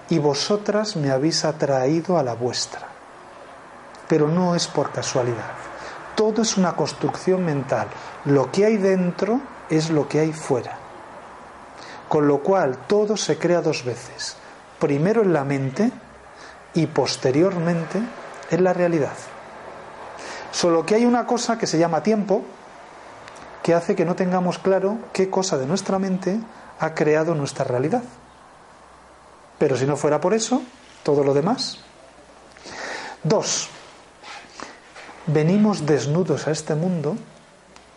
[0.09, 2.87] y vosotras me habéis atraído a la vuestra.
[4.07, 5.51] Pero no es por casualidad.
[6.15, 7.87] Todo es una construcción mental.
[8.25, 10.77] Lo que hay dentro es lo que hay fuera.
[12.07, 14.35] Con lo cual todo se crea dos veces.
[14.79, 15.91] Primero en la mente
[16.75, 17.99] y posteriormente
[18.51, 19.32] en la realidad.
[20.53, 22.43] Solo que hay una cosa que se llama tiempo
[23.63, 26.39] que hace que no tengamos claro qué cosa de nuestra mente
[26.79, 28.03] ha creado nuestra realidad.
[29.57, 30.61] Pero si no fuera por eso,
[31.01, 31.79] todo lo demás.
[33.23, 33.69] Dos,
[35.25, 37.15] venimos desnudos a este mundo,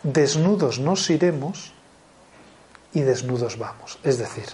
[0.02, 1.74] desnudos nos iremos
[2.94, 3.98] y desnudos vamos.
[4.02, 4.46] Es decir,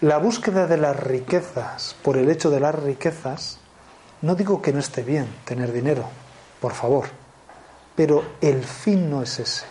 [0.00, 3.58] la búsqueda de las riquezas por el hecho de las riquezas,
[4.22, 6.04] no digo que no esté bien tener dinero,
[6.60, 7.08] por favor,
[7.98, 9.64] pero el fin no es ese.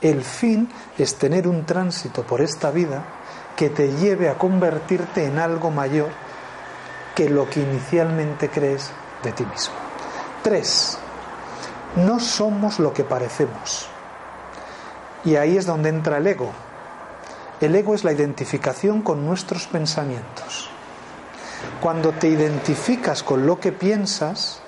[0.00, 0.68] El fin
[0.98, 3.04] es tener un tránsito por esta vida
[3.54, 6.08] que te lleve a convertirte en algo mayor
[7.14, 8.90] que lo que inicialmente crees
[9.22, 9.76] de ti mismo.
[10.42, 10.98] Tres,
[11.94, 13.86] no somos lo que parecemos.
[15.24, 16.50] Y ahí es donde entra el ego.
[17.60, 20.68] El ego es la identificación con nuestros pensamientos.
[21.80, 24.62] Cuando te identificas con lo que piensas,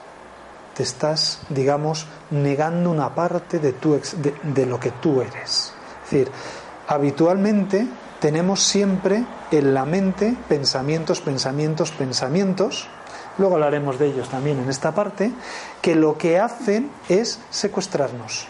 [0.80, 5.74] te estás, digamos, negando una parte de, tu, de, de lo que tú eres.
[6.04, 6.30] Es decir,
[6.88, 7.86] habitualmente
[8.18, 12.88] tenemos siempre en la mente pensamientos, pensamientos, pensamientos,
[13.36, 15.30] luego hablaremos de ellos también en esta parte,
[15.82, 18.46] que lo que hacen es secuestrarnos.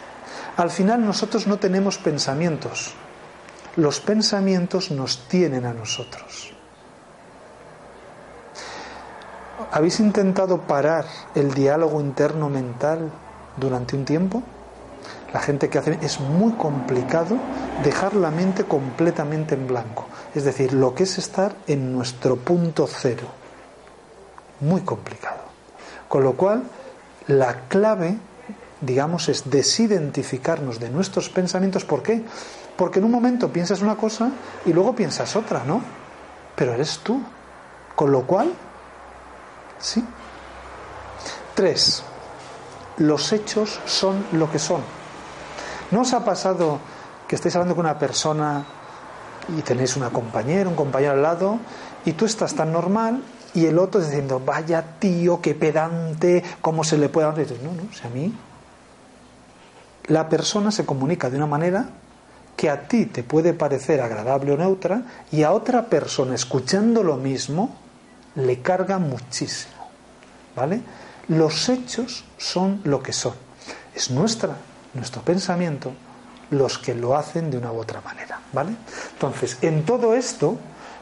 [0.56, 2.94] Al final nosotros no tenemos pensamientos,
[3.74, 6.52] los pensamientos nos tienen a nosotros.
[9.70, 11.04] ¿Habéis intentado parar
[11.34, 13.11] el diálogo interno mental
[13.56, 14.42] durante un tiempo?
[15.32, 17.36] La gente que hace es muy complicado
[17.84, 20.06] dejar la mente completamente en blanco.
[20.34, 23.28] Es decir, lo que es estar en nuestro punto cero.
[24.61, 25.38] Muy complicado.
[26.08, 26.64] Con lo cual,
[27.28, 28.18] la clave,
[28.80, 31.84] digamos, es desidentificarnos de nuestros pensamientos.
[31.84, 32.24] ¿Por qué?
[32.76, 34.30] Porque en un momento piensas una cosa
[34.66, 35.80] y luego piensas otra, ¿no?
[36.56, 37.22] Pero eres tú.
[37.94, 38.52] Con lo cual,
[39.80, 40.04] ¿Sí?
[41.54, 42.02] Tres,
[42.98, 44.82] los hechos son lo que son.
[45.90, 46.78] ¿No os ha pasado
[47.26, 48.64] que estáis hablando con una persona
[49.56, 51.58] y tenéis una compañera, un compañero al lado,
[52.04, 53.22] y tú estás tan normal
[53.54, 57.46] y el otro diciendo, vaya tío, qué pedante, cómo se le puede hablar.
[57.62, 58.32] no, no, si a mí
[60.06, 61.90] la persona se comunica de una manera
[62.56, 67.16] que a ti te puede parecer agradable o neutra y a otra persona escuchando lo
[67.16, 67.76] mismo
[68.34, 69.90] le carga muchísimo.
[70.56, 70.80] ¿Vale?
[71.28, 73.34] Los hechos son lo que son.
[73.94, 74.56] Es nuestra,
[74.94, 75.92] nuestro pensamiento
[76.50, 78.74] los que lo hacen de una u otra manera, ¿vale?
[79.12, 80.58] Entonces, en todo esto,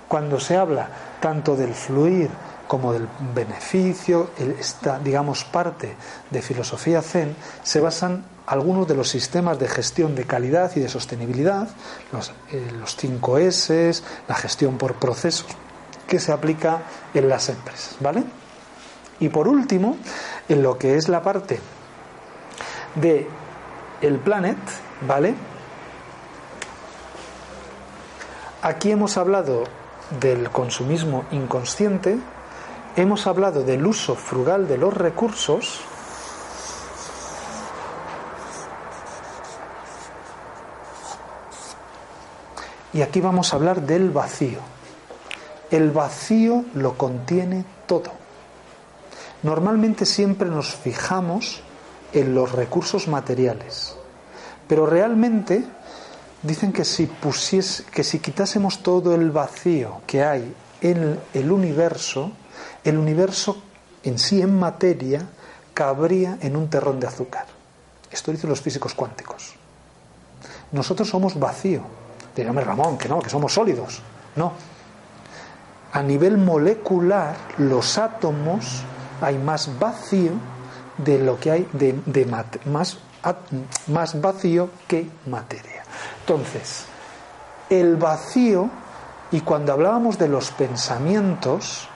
[0.07, 0.89] cuando se habla
[1.21, 2.31] tanto del fluir
[2.67, 5.97] como del beneficio, esta, digamos, parte
[6.31, 10.89] de filosofía zen, se basan algunos de los sistemas de gestión de calidad y de
[10.89, 11.69] sostenibilidad,
[12.13, 13.93] los, eh, los 5 S,
[14.29, 15.47] la gestión por procesos,
[16.09, 16.83] que se aplica
[17.15, 18.25] en las empresas, ¿vale?
[19.21, 19.99] Y por último,
[20.49, 21.61] en lo que es la parte
[22.95, 23.29] de
[24.01, 24.57] el planet,
[25.07, 25.35] ¿vale?
[28.63, 29.65] Aquí hemos hablado
[30.19, 32.19] del consumismo inconsciente,
[32.97, 35.81] hemos hablado del uso frugal de los recursos,
[42.93, 44.78] y aquí vamos a hablar del vacío.
[45.71, 48.13] El vacío lo contiene todo.
[49.43, 51.63] Normalmente siempre nos fijamos
[52.13, 53.95] en los recursos materiales,
[54.67, 55.65] pero realmente
[56.43, 62.33] dicen que si pusies, que si quitásemos todo el vacío que hay en el universo,
[62.85, 63.63] el universo
[64.03, 65.29] en sí en materia
[65.75, 67.47] cabría en un terrón de azúcar.
[68.11, 69.55] Esto dicen los físicos cuánticos.
[70.73, 71.83] Nosotros somos vacío.
[72.35, 74.01] Dígame Ramón, que no, que somos sólidos.
[74.37, 74.53] No.
[75.93, 78.83] A nivel molecular, los átomos
[79.21, 80.33] hay más vacío
[80.99, 82.27] de lo que hay de,
[82.67, 82.99] más,
[83.87, 85.83] más vacío que materia.
[86.21, 86.85] Entonces,
[87.71, 88.69] el vacío,
[89.31, 91.89] y cuando hablábamos de los pensamientos,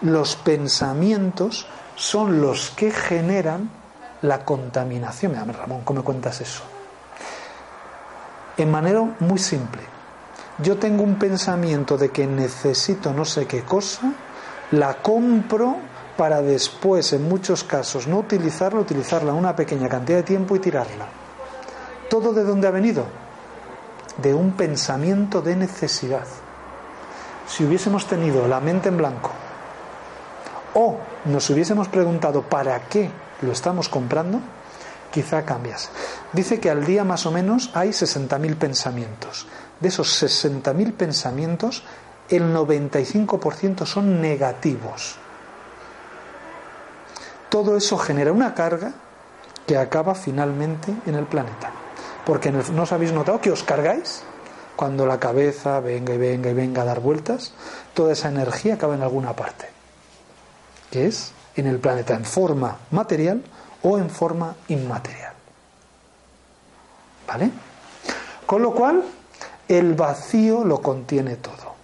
[0.00, 3.70] los pensamientos son los que generan
[4.22, 5.32] la contaminación.
[5.32, 6.62] Mira, Ramón, ¿cómo me cuentas eso?
[8.56, 9.95] En manera muy simple.
[10.58, 14.12] Yo tengo un pensamiento de que necesito no sé qué cosa,
[14.70, 15.76] la compro
[16.16, 21.06] para después, en muchos casos, no utilizarla, utilizarla una pequeña cantidad de tiempo y tirarla.
[22.08, 23.04] ¿Todo de dónde ha venido?
[24.16, 26.24] De un pensamiento de necesidad.
[27.46, 29.30] Si hubiésemos tenido la mente en blanco
[30.74, 33.10] o nos hubiésemos preguntado para qué
[33.42, 34.40] lo estamos comprando,
[35.10, 35.90] quizá cambias.
[36.32, 39.46] Dice que al día más o menos hay 60.000 pensamientos.
[39.80, 41.84] De esos 60.000 pensamientos,
[42.28, 45.18] el 95% son negativos
[47.48, 48.92] todo eso genera una carga
[49.66, 51.70] que acaba finalmente en el planeta.
[52.24, 54.22] Porque no os habéis notado que os cargáis
[54.74, 57.54] cuando la cabeza venga y venga y venga a dar vueltas,
[57.94, 59.70] toda esa energía acaba en alguna parte,
[60.90, 63.42] que es en el planeta, en forma material
[63.82, 65.32] o en forma inmaterial.
[67.26, 67.50] ¿Vale?
[68.44, 69.02] Con lo cual,
[69.68, 71.74] el vacío lo contiene todo.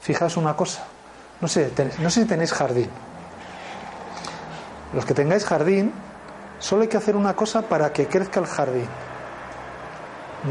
[0.00, 0.84] Fijaos una cosa,
[1.40, 2.90] no sé, no sé si tenéis jardín.
[4.92, 5.92] Los que tengáis jardín,
[6.58, 8.86] solo hay que hacer una cosa para que crezca el jardín.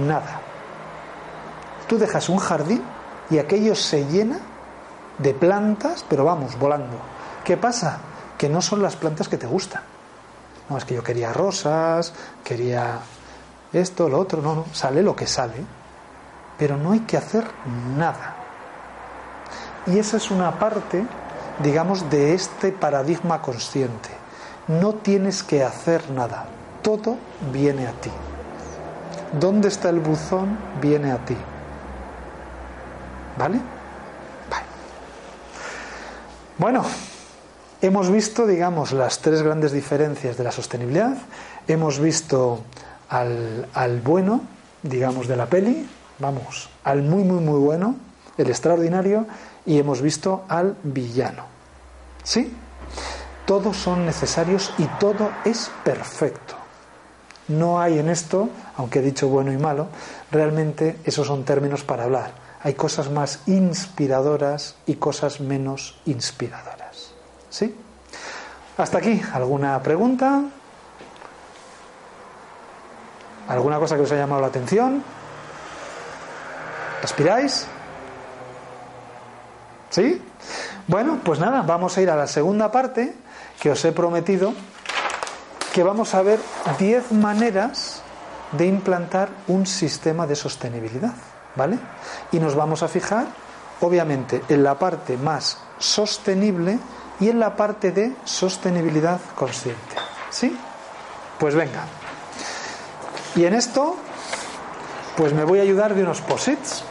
[0.06, 0.42] Nada.
[1.88, 2.84] Tú dejas un jardín
[3.30, 4.40] y aquello se llena
[5.18, 6.98] de plantas, pero vamos, volando.
[7.44, 8.00] ¿Qué pasa?
[8.38, 9.84] Que no son las plantas que te gustan.
[10.70, 12.14] No, es que yo quería rosas,
[12.44, 13.00] quería
[13.72, 15.83] esto, lo otro, no, no, sale lo que sale.
[16.58, 17.46] Pero no hay que hacer
[17.98, 18.36] nada.
[19.88, 21.06] Y esa es una parte,
[21.60, 24.24] digamos, de este paradigma consciente
[24.68, 26.46] no tienes que hacer nada,
[26.82, 27.18] todo
[27.52, 28.12] viene a ti.
[29.40, 30.58] ¿Dónde está el buzón?
[30.82, 31.36] Viene a ti.
[33.38, 33.60] ¿Vale?
[34.50, 34.66] vale.
[36.58, 36.86] Bueno,
[37.82, 41.18] hemos visto, digamos, las tres grandes diferencias de la sostenibilidad.
[41.68, 42.62] Hemos visto
[43.10, 44.42] al, al bueno,
[44.84, 45.90] digamos, de la peli,
[46.24, 47.96] vamos, al muy, muy, muy bueno,
[48.38, 49.28] el extraordinario,
[49.66, 51.46] y hemos visto al villano.
[52.24, 52.52] ¿Sí?
[53.46, 56.56] todos son necesarios y todo es perfecto.
[57.48, 59.88] No hay en esto, aunque he dicho bueno y malo,
[60.32, 62.32] realmente esos son términos para hablar.
[62.62, 67.12] Hay cosas más inspiradoras y cosas menos inspiradoras.
[67.50, 67.76] ¿Sí?
[68.78, 70.44] Hasta aquí, ¿alguna pregunta?
[73.50, 75.04] ¿Alguna cosa que os haya llamado la atención?
[77.04, 77.68] ¿Aspiráis?
[79.90, 80.22] ¿Sí?
[80.88, 83.14] Bueno, pues nada, vamos a ir a la segunda parte
[83.60, 84.54] que os he prometido
[85.74, 86.40] que vamos a ver
[86.78, 88.02] 10 maneras
[88.52, 91.14] de implantar un sistema de sostenibilidad,
[91.56, 91.80] ¿vale?
[92.32, 93.26] Y nos vamos a fijar,
[93.82, 96.78] obviamente, en la parte más sostenible
[97.20, 99.96] y en la parte de sostenibilidad consciente.
[100.30, 100.56] ¿Sí?
[101.40, 101.86] Pues venga.
[103.36, 103.96] Y en esto,
[105.18, 106.84] pues me voy a ayudar de unos posits.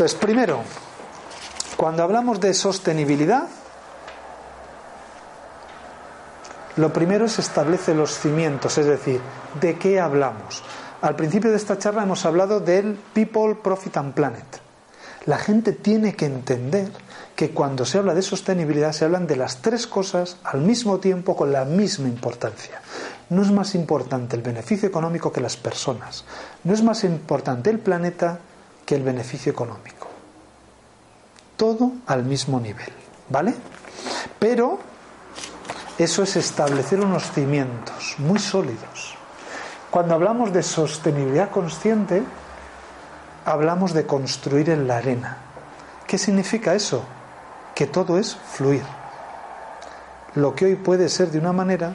[0.00, 0.62] Entonces, primero,
[1.76, 3.48] cuando hablamos de sostenibilidad,
[6.76, 9.20] lo primero es establecer los cimientos, es decir,
[9.60, 10.64] ¿de qué hablamos?
[11.02, 14.46] Al principio de esta charla hemos hablado del People, Profit and Planet.
[15.26, 16.90] La gente tiene que entender
[17.36, 21.36] que cuando se habla de sostenibilidad se hablan de las tres cosas al mismo tiempo
[21.36, 22.80] con la misma importancia.
[23.28, 26.24] No es más importante el beneficio económico que las personas.
[26.64, 28.40] No es más importante el planeta
[28.94, 30.08] el beneficio económico.
[31.56, 32.92] Todo al mismo nivel,
[33.28, 33.54] ¿vale?
[34.38, 34.78] Pero
[35.98, 39.16] eso es establecer unos cimientos muy sólidos.
[39.90, 42.22] Cuando hablamos de sostenibilidad consciente,
[43.44, 45.36] hablamos de construir en la arena.
[46.06, 47.04] ¿Qué significa eso?
[47.74, 48.82] Que todo es fluir.
[50.36, 51.94] Lo que hoy puede ser de una manera,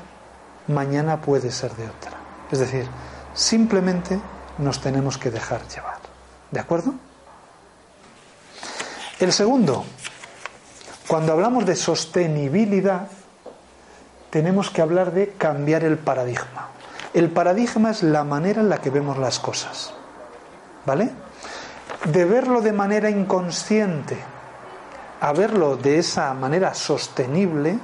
[0.68, 2.12] mañana puede ser de otra.
[2.52, 2.86] Es decir,
[3.34, 4.20] simplemente
[4.58, 5.95] nos tenemos que dejar llevar.
[6.56, 6.94] ¿De acuerdo?
[9.20, 9.84] El segundo,
[11.06, 13.10] cuando hablamos de sostenibilidad,
[14.30, 16.70] tenemos que hablar de cambiar el paradigma.
[17.14, 19.94] El paradigma es la manera en la que vemos las cosas.
[20.86, 21.12] ¿Vale?
[22.06, 24.18] De verlo de manera inconsciente
[25.20, 27.78] a verlo de esa manera sostenible,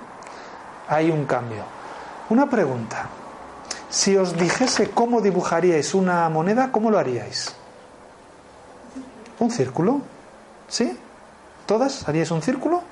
[0.87, 1.65] hay un cambio.
[2.29, 3.09] Una pregunta.
[3.89, 7.57] Si os dijese cómo dibujaríais una moneda, ¿cómo lo haríais?
[9.41, 10.01] ¿Un círculo?
[10.67, 10.95] ¿Sí?
[11.65, 12.83] ¿Todas haríais un círculo?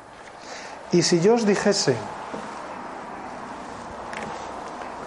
[0.92, 1.96] Y si yo os dijese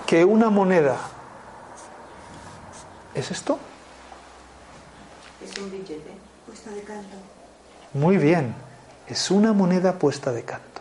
[0.07, 0.99] que una moneda
[3.12, 3.59] es esto?
[5.43, 6.14] Es un billete
[6.47, 7.16] puesta de canto.
[7.95, 8.55] Muy bien,
[9.09, 10.80] es una moneda puesta de canto.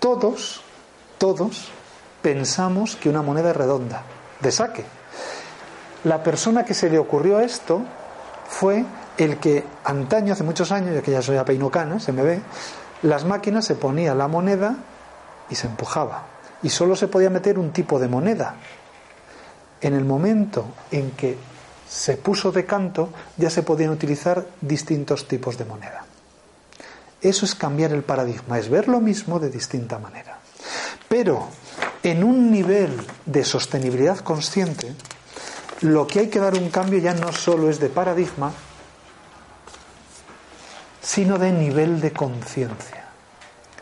[0.00, 0.62] Todos,
[1.18, 1.68] todos
[2.22, 4.04] pensamos que una moneda es redonda,
[4.40, 4.84] de saque.
[6.04, 7.82] La persona que se le ocurrió esto
[8.48, 8.86] fue
[9.18, 12.40] el que antaño, hace muchos años, ya que ya soy a peinocana, se me ve,
[13.02, 14.76] las máquinas se ponía la moneda
[15.50, 16.26] y se empujaba.
[16.62, 18.54] Y solo se podía meter un tipo de moneda.
[19.80, 21.36] En el momento en que
[21.88, 26.04] se puso de canto, ya se podían utilizar distintos tipos de moneda.
[27.20, 30.38] Eso es cambiar el paradigma, es ver lo mismo de distinta manera.
[31.08, 31.48] Pero
[32.02, 32.92] en un nivel
[33.26, 34.92] de sostenibilidad consciente,
[35.80, 38.52] lo que hay que dar un cambio ya no solo es de paradigma,
[41.08, 43.06] sino de nivel de conciencia.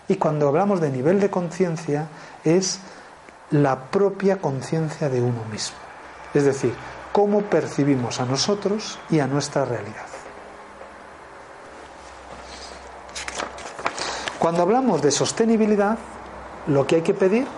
[0.06, 2.06] Y cuando hablamos de nivel de conciencia
[2.44, 2.78] es
[3.50, 5.76] la propia conciencia de uno mismo.
[6.32, 6.72] Es decir,
[7.10, 10.06] cómo percibimos a nosotros y a nuestra realidad.
[14.38, 15.98] Cuando hablamos de sostenibilidad,
[16.68, 17.48] lo que hay que pedir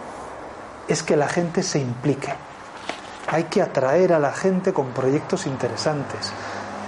[0.88, 2.32] es que la gente se implique.
[3.26, 6.32] Hay que atraer a la gente con proyectos interesantes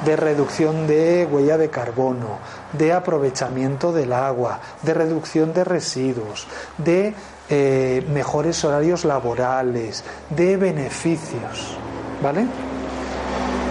[0.06, 2.38] de reducción de huella de carbono,
[2.72, 6.46] de aprovechamiento del agua, de reducción de residuos,
[6.78, 7.14] de
[7.48, 11.76] eh, mejores horarios laborales, de beneficios.
[12.22, 12.46] ¿Vale?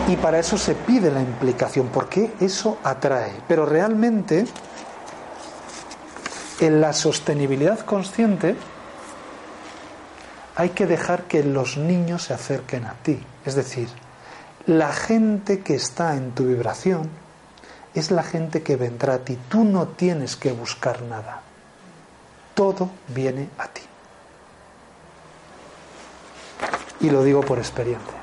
[0.07, 3.31] Y para eso se pide la implicación, porque eso atrae.
[3.47, 4.45] Pero realmente,
[6.59, 8.55] en la sostenibilidad consciente,
[10.55, 13.23] hay que dejar que los niños se acerquen a ti.
[13.45, 13.87] Es decir,
[14.65, 17.09] la gente que está en tu vibración
[17.93, 19.37] es la gente que vendrá a ti.
[19.49, 21.41] Tú no tienes que buscar nada.
[22.53, 23.81] Todo viene a ti.
[27.01, 28.19] Y lo digo por experiencia.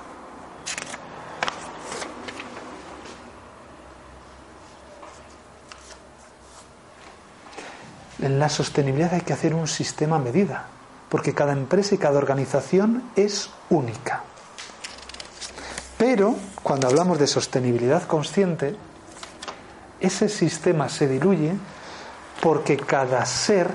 [8.20, 10.64] En la sostenibilidad hay que hacer un sistema a medida,
[11.08, 14.24] porque cada empresa y cada organización es única.
[15.98, 18.74] Pero cuando hablamos de sostenibilidad consciente,
[20.00, 21.54] ese sistema se diluye
[22.40, 23.70] porque cada ser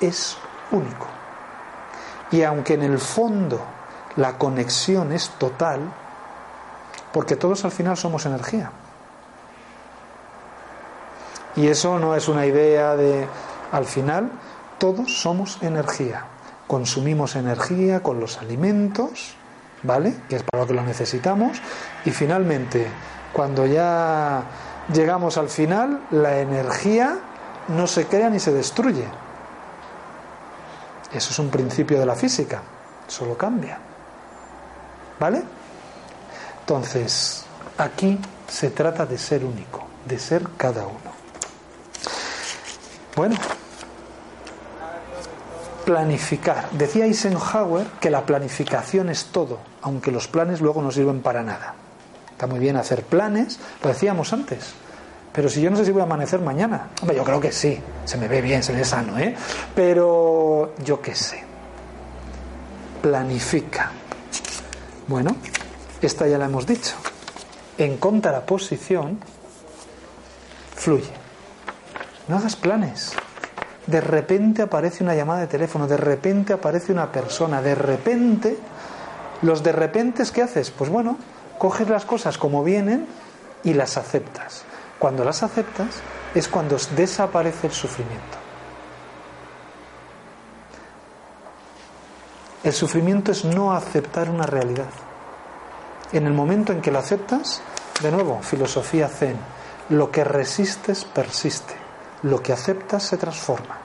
[0.00, 0.36] es
[0.70, 1.06] único.
[2.30, 3.60] Y aunque en el fondo
[4.16, 5.80] la conexión es total,
[7.12, 8.70] porque todos al final somos energía.
[11.56, 13.26] Y eso no es una idea de,
[13.70, 14.30] al final,
[14.78, 16.24] todos somos energía.
[16.66, 19.36] Consumimos energía con los alimentos,
[19.82, 20.14] ¿vale?
[20.28, 21.60] Que es para lo que lo necesitamos.
[22.06, 22.86] Y finalmente,
[23.34, 24.42] cuando ya
[24.92, 27.18] llegamos al final, la energía
[27.68, 29.04] no se crea ni se destruye.
[31.12, 32.62] Eso es un principio de la física.
[33.06, 33.78] solo cambia.
[35.20, 35.42] ¿Vale?
[36.60, 37.44] Entonces,
[37.76, 38.18] aquí
[38.48, 41.12] se trata de ser único, de ser cada uno.
[43.14, 43.36] Bueno,
[45.84, 46.70] planificar.
[46.70, 51.74] Decía Eisenhower que la planificación es todo, aunque los planes luego no sirven para nada.
[52.42, 54.72] Está muy bien hacer planes, lo decíamos antes.
[55.32, 57.78] Pero si yo no sé si voy a amanecer mañana, hombre, yo creo que sí,
[58.04, 59.36] se me ve bien, se ve sano, ¿eh?
[59.76, 61.44] Pero yo qué sé.
[63.00, 63.92] Planifica.
[65.06, 65.36] Bueno,
[66.00, 66.96] esta ya la hemos dicho.
[67.78, 69.20] En contraposición,
[70.74, 71.12] fluye.
[72.26, 73.12] No hagas planes.
[73.86, 78.58] De repente aparece una llamada de teléfono, de repente aparece una persona, de repente,
[79.42, 80.72] los de repente, ¿qué haces?
[80.72, 81.18] Pues bueno,
[81.62, 83.06] coges las cosas como vienen
[83.62, 84.64] y las aceptas.
[84.98, 86.02] Cuando las aceptas
[86.34, 88.36] es cuando desaparece el sufrimiento.
[92.64, 94.90] El sufrimiento es no aceptar una realidad.
[96.10, 97.62] En el momento en que lo aceptas,
[98.02, 99.36] de nuevo, filosofía zen,
[99.88, 101.74] lo que resistes persiste,
[102.24, 103.78] lo que aceptas se transforma.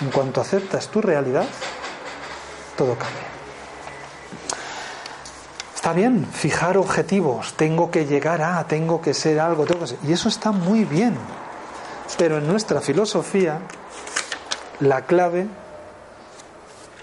[0.00, 1.46] En cuanto aceptas tu realidad,
[2.76, 3.43] todo cambia.
[5.84, 9.98] Está bien, fijar objetivos, tengo que llegar a, tengo que ser algo, tengo que ser,
[10.02, 11.14] y eso está muy bien.
[12.16, 13.58] Pero en nuestra filosofía,
[14.80, 15.46] la clave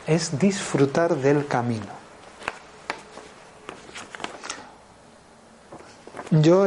[0.07, 1.93] es disfrutar del camino.
[6.31, 6.65] Yo,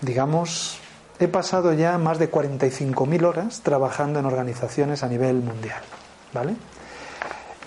[0.00, 0.78] digamos,
[1.18, 5.82] he pasado ya más de 45.000 horas trabajando en organizaciones a nivel mundial,
[6.32, 6.54] ¿vale?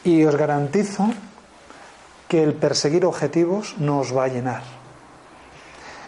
[0.05, 1.09] Y os garantizo
[2.31, 4.63] que el perseguir objetivos nos va a llenar.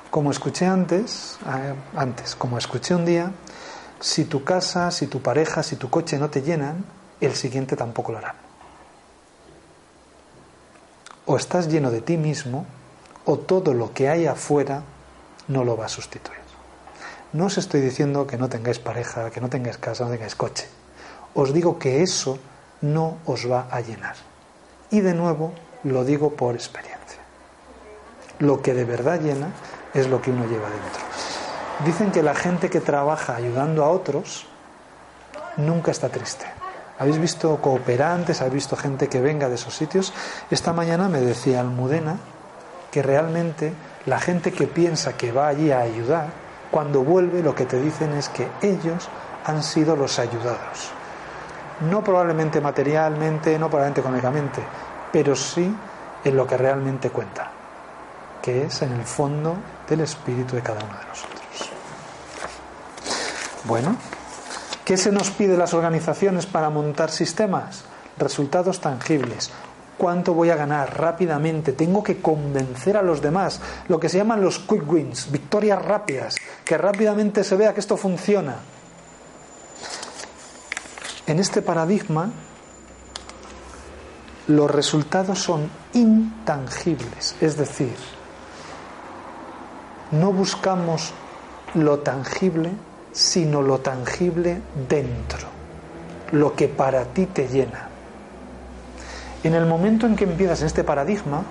[0.09, 3.34] Como escuché antes, eh, antes, como escuché un día,
[3.99, 6.86] si tu casa, si tu pareja, si tu coche no te llenan,
[7.19, 8.36] el siguiente tampoco lo hará.
[11.26, 12.65] O estás lleno de ti mismo,
[13.26, 14.84] o todo lo que hay afuera
[15.49, 16.39] no lo va a sustituir.
[17.34, 20.69] No os estoy diciendo que no tengáis pareja, que no tengáis casa, no tengáis coche.
[21.34, 22.39] Os digo que eso
[22.80, 24.15] no os va a llenar.
[24.89, 25.51] Y de nuevo,
[25.84, 27.19] lo digo por experiencia.
[28.39, 29.47] Lo que de verdad llena
[29.93, 31.01] es lo que uno lleva dentro.
[31.86, 34.47] Dicen que la gente que trabaja ayudando a otros
[35.57, 36.45] nunca está triste.
[36.99, 38.41] ¿Habéis visto cooperantes?
[38.41, 40.13] ¿Habéis visto gente que venga de esos sitios?
[40.49, 42.17] Esta mañana me decía Almudena
[42.91, 43.73] que realmente
[44.05, 46.27] la gente que piensa que va allí a ayudar,
[46.69, 49.09] cuando vuelve lo que te dicen es que ellos
[49.45, 50.91] han sido los ayudados.
[51.89, 54.61] No probablemente materialmente, no probablemente económicamente,
[55.14, 55.74] pero sí
[56.26, 57.51] en lo que realmente cuenta,
[58.41, 59.55] que es en el fondo
[59.88, 61.72] del espíritu de cada uno de nosotros.
[63.66, 63.95] Bueno,
[64.84, 67.86] ¿qué se nos pide las organizaciones para montar sistemas?
[68.18, 69.51] Resultados tangibles.
[69.99, 71.74] ¿Cuánto voy a ganar rápidamente?
[71.74, 73.61] Tengo que convencer a los demás.
[73.88, 77.97] Lo que se llaman los quick wins, victorias rápidas, que rápidamente se vea que esto
[77.97, 78.55] funciona.
[81.28, 82.32] En este paradigma
[84.47, 87.95] los resultados son intangibles, es decir,
[90.11, 91.13] no buscamos
[91.75, 92.71] lo tangible,
[93.11, 95.47] sino lo tangible dentro,
[96.31, 97.87] lo que para ti te llena.
[99.43, 101.43] En el momento en que empiezas en este paradigma,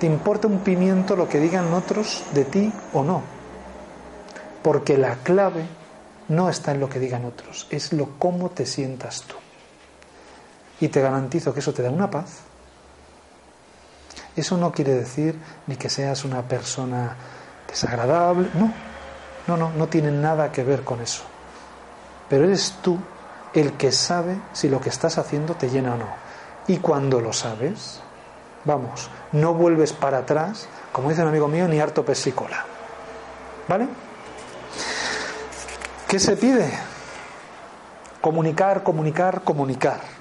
[0.00, 3.22] te importa un pimiento lo que digan otros de ti o no,
[4.62, 5.66] porque la clave
[6.28, 9.34] no está en lo que digan otros, es lo cómo te sientas tú.
[10.80, 12.40] Y te garantizo que eso te da una paz.
[14.36, 17.16] Eso no quiere decir ni que seas una persona
[17.66, 18.72] desagradable, no,
[19.46, 21.24] no, no, no tiene nada que ver con eso.
[22.28, 22.98] Pero eres tú
[23.54, 26.08] el que sabe si lo que estás haciendo te llena o no.
[26.68, 28.00] Y cuando lo sabes,
[28.64, 32.64] vamos, no vuelves para atrás, como dice un amigo mío, ni harto pesícola.
[33.66, 33.88] ¿Vale?
[36.06, 36.70] ¿Qué se pide?
[38.20, 40.17] Comunicar, comunicar, comunicar.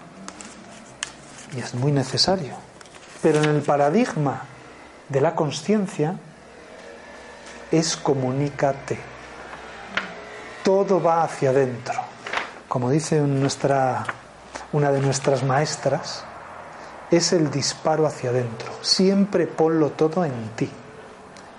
[1.55, 2.55] Y es muy necesario.
[3.21, 4.43] Pero en el paradigma
[5.09, 6.15] de la conciencia
[7.71, 8.99] es comunícate.
[10.63, 12.01] Todo va hacia adentro.
[12.67, 14.05] Como dice nuestra,
[14.73, 16.25] una de nuestras maestras,
[17.09, 18.71] es el disparo hacia adentro.
[18.81, 20.69] Siempre ponlo todo en ti.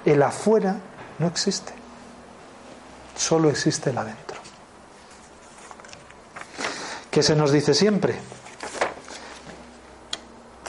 [0.05, 0.76] El afuera
[1.18, 1.72] no existe.
[3.16, 4.39] Solo existe el adentro.
[7.11, 8.18] ¿Qué se nos dice siempre?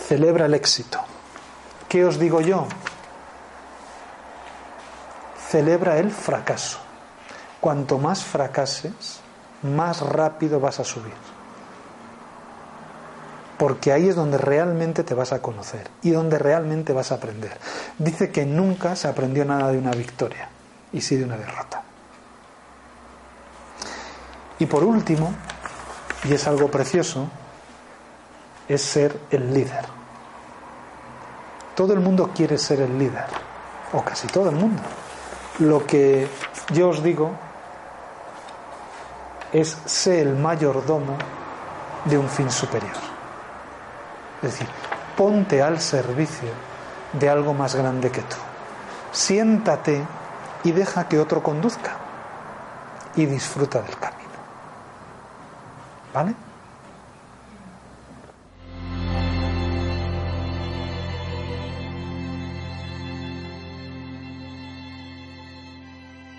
[0.09, 0.99] Celebra el éxito.
[1.87, 2.65] ¿Qué os digo yo?
[5.49, 6.79] Celebra el fracaso.
[7.59, 9.19] Cuanto más fracases,
[9.61, 11.13] más rápido vas a subir.
[13.59, 17.57] porque ahí es donde realmente te vas a conocer y donde realmente vas a aprender.
[17.97, 20.47] Dice que nunca se aprendió nada de una victoria
[20.93, 21.83] y sí de una derrota.
[24.59, 25.33] Y por último,
[26.23, 27.27] y es algo precioso,
[28.69, 29.98] es ser el líder.
[31.79, 33.23] Todo el mundo quiere ser el líder,
[33.93, 34.81] o casi todo el mundo.
[35.59, 36.27] Lo que
[36.73, 37.31] yo os digo
[39.53, 41.15] es ser el mayordomo
[42.03, 42.97] de un fin superior.
[44.41, 44.67] Es decir,
[45.15, 46.49] ponte al servicio
[47.13, 48.35] de algo más grande que tú.
[49.13, 50.03] Siéntate
[50.65, 51.95] y deja que otro conduzca
[53.15, 54.19] y disfruta del camino.
[56.13, 56.48] ¿Vale?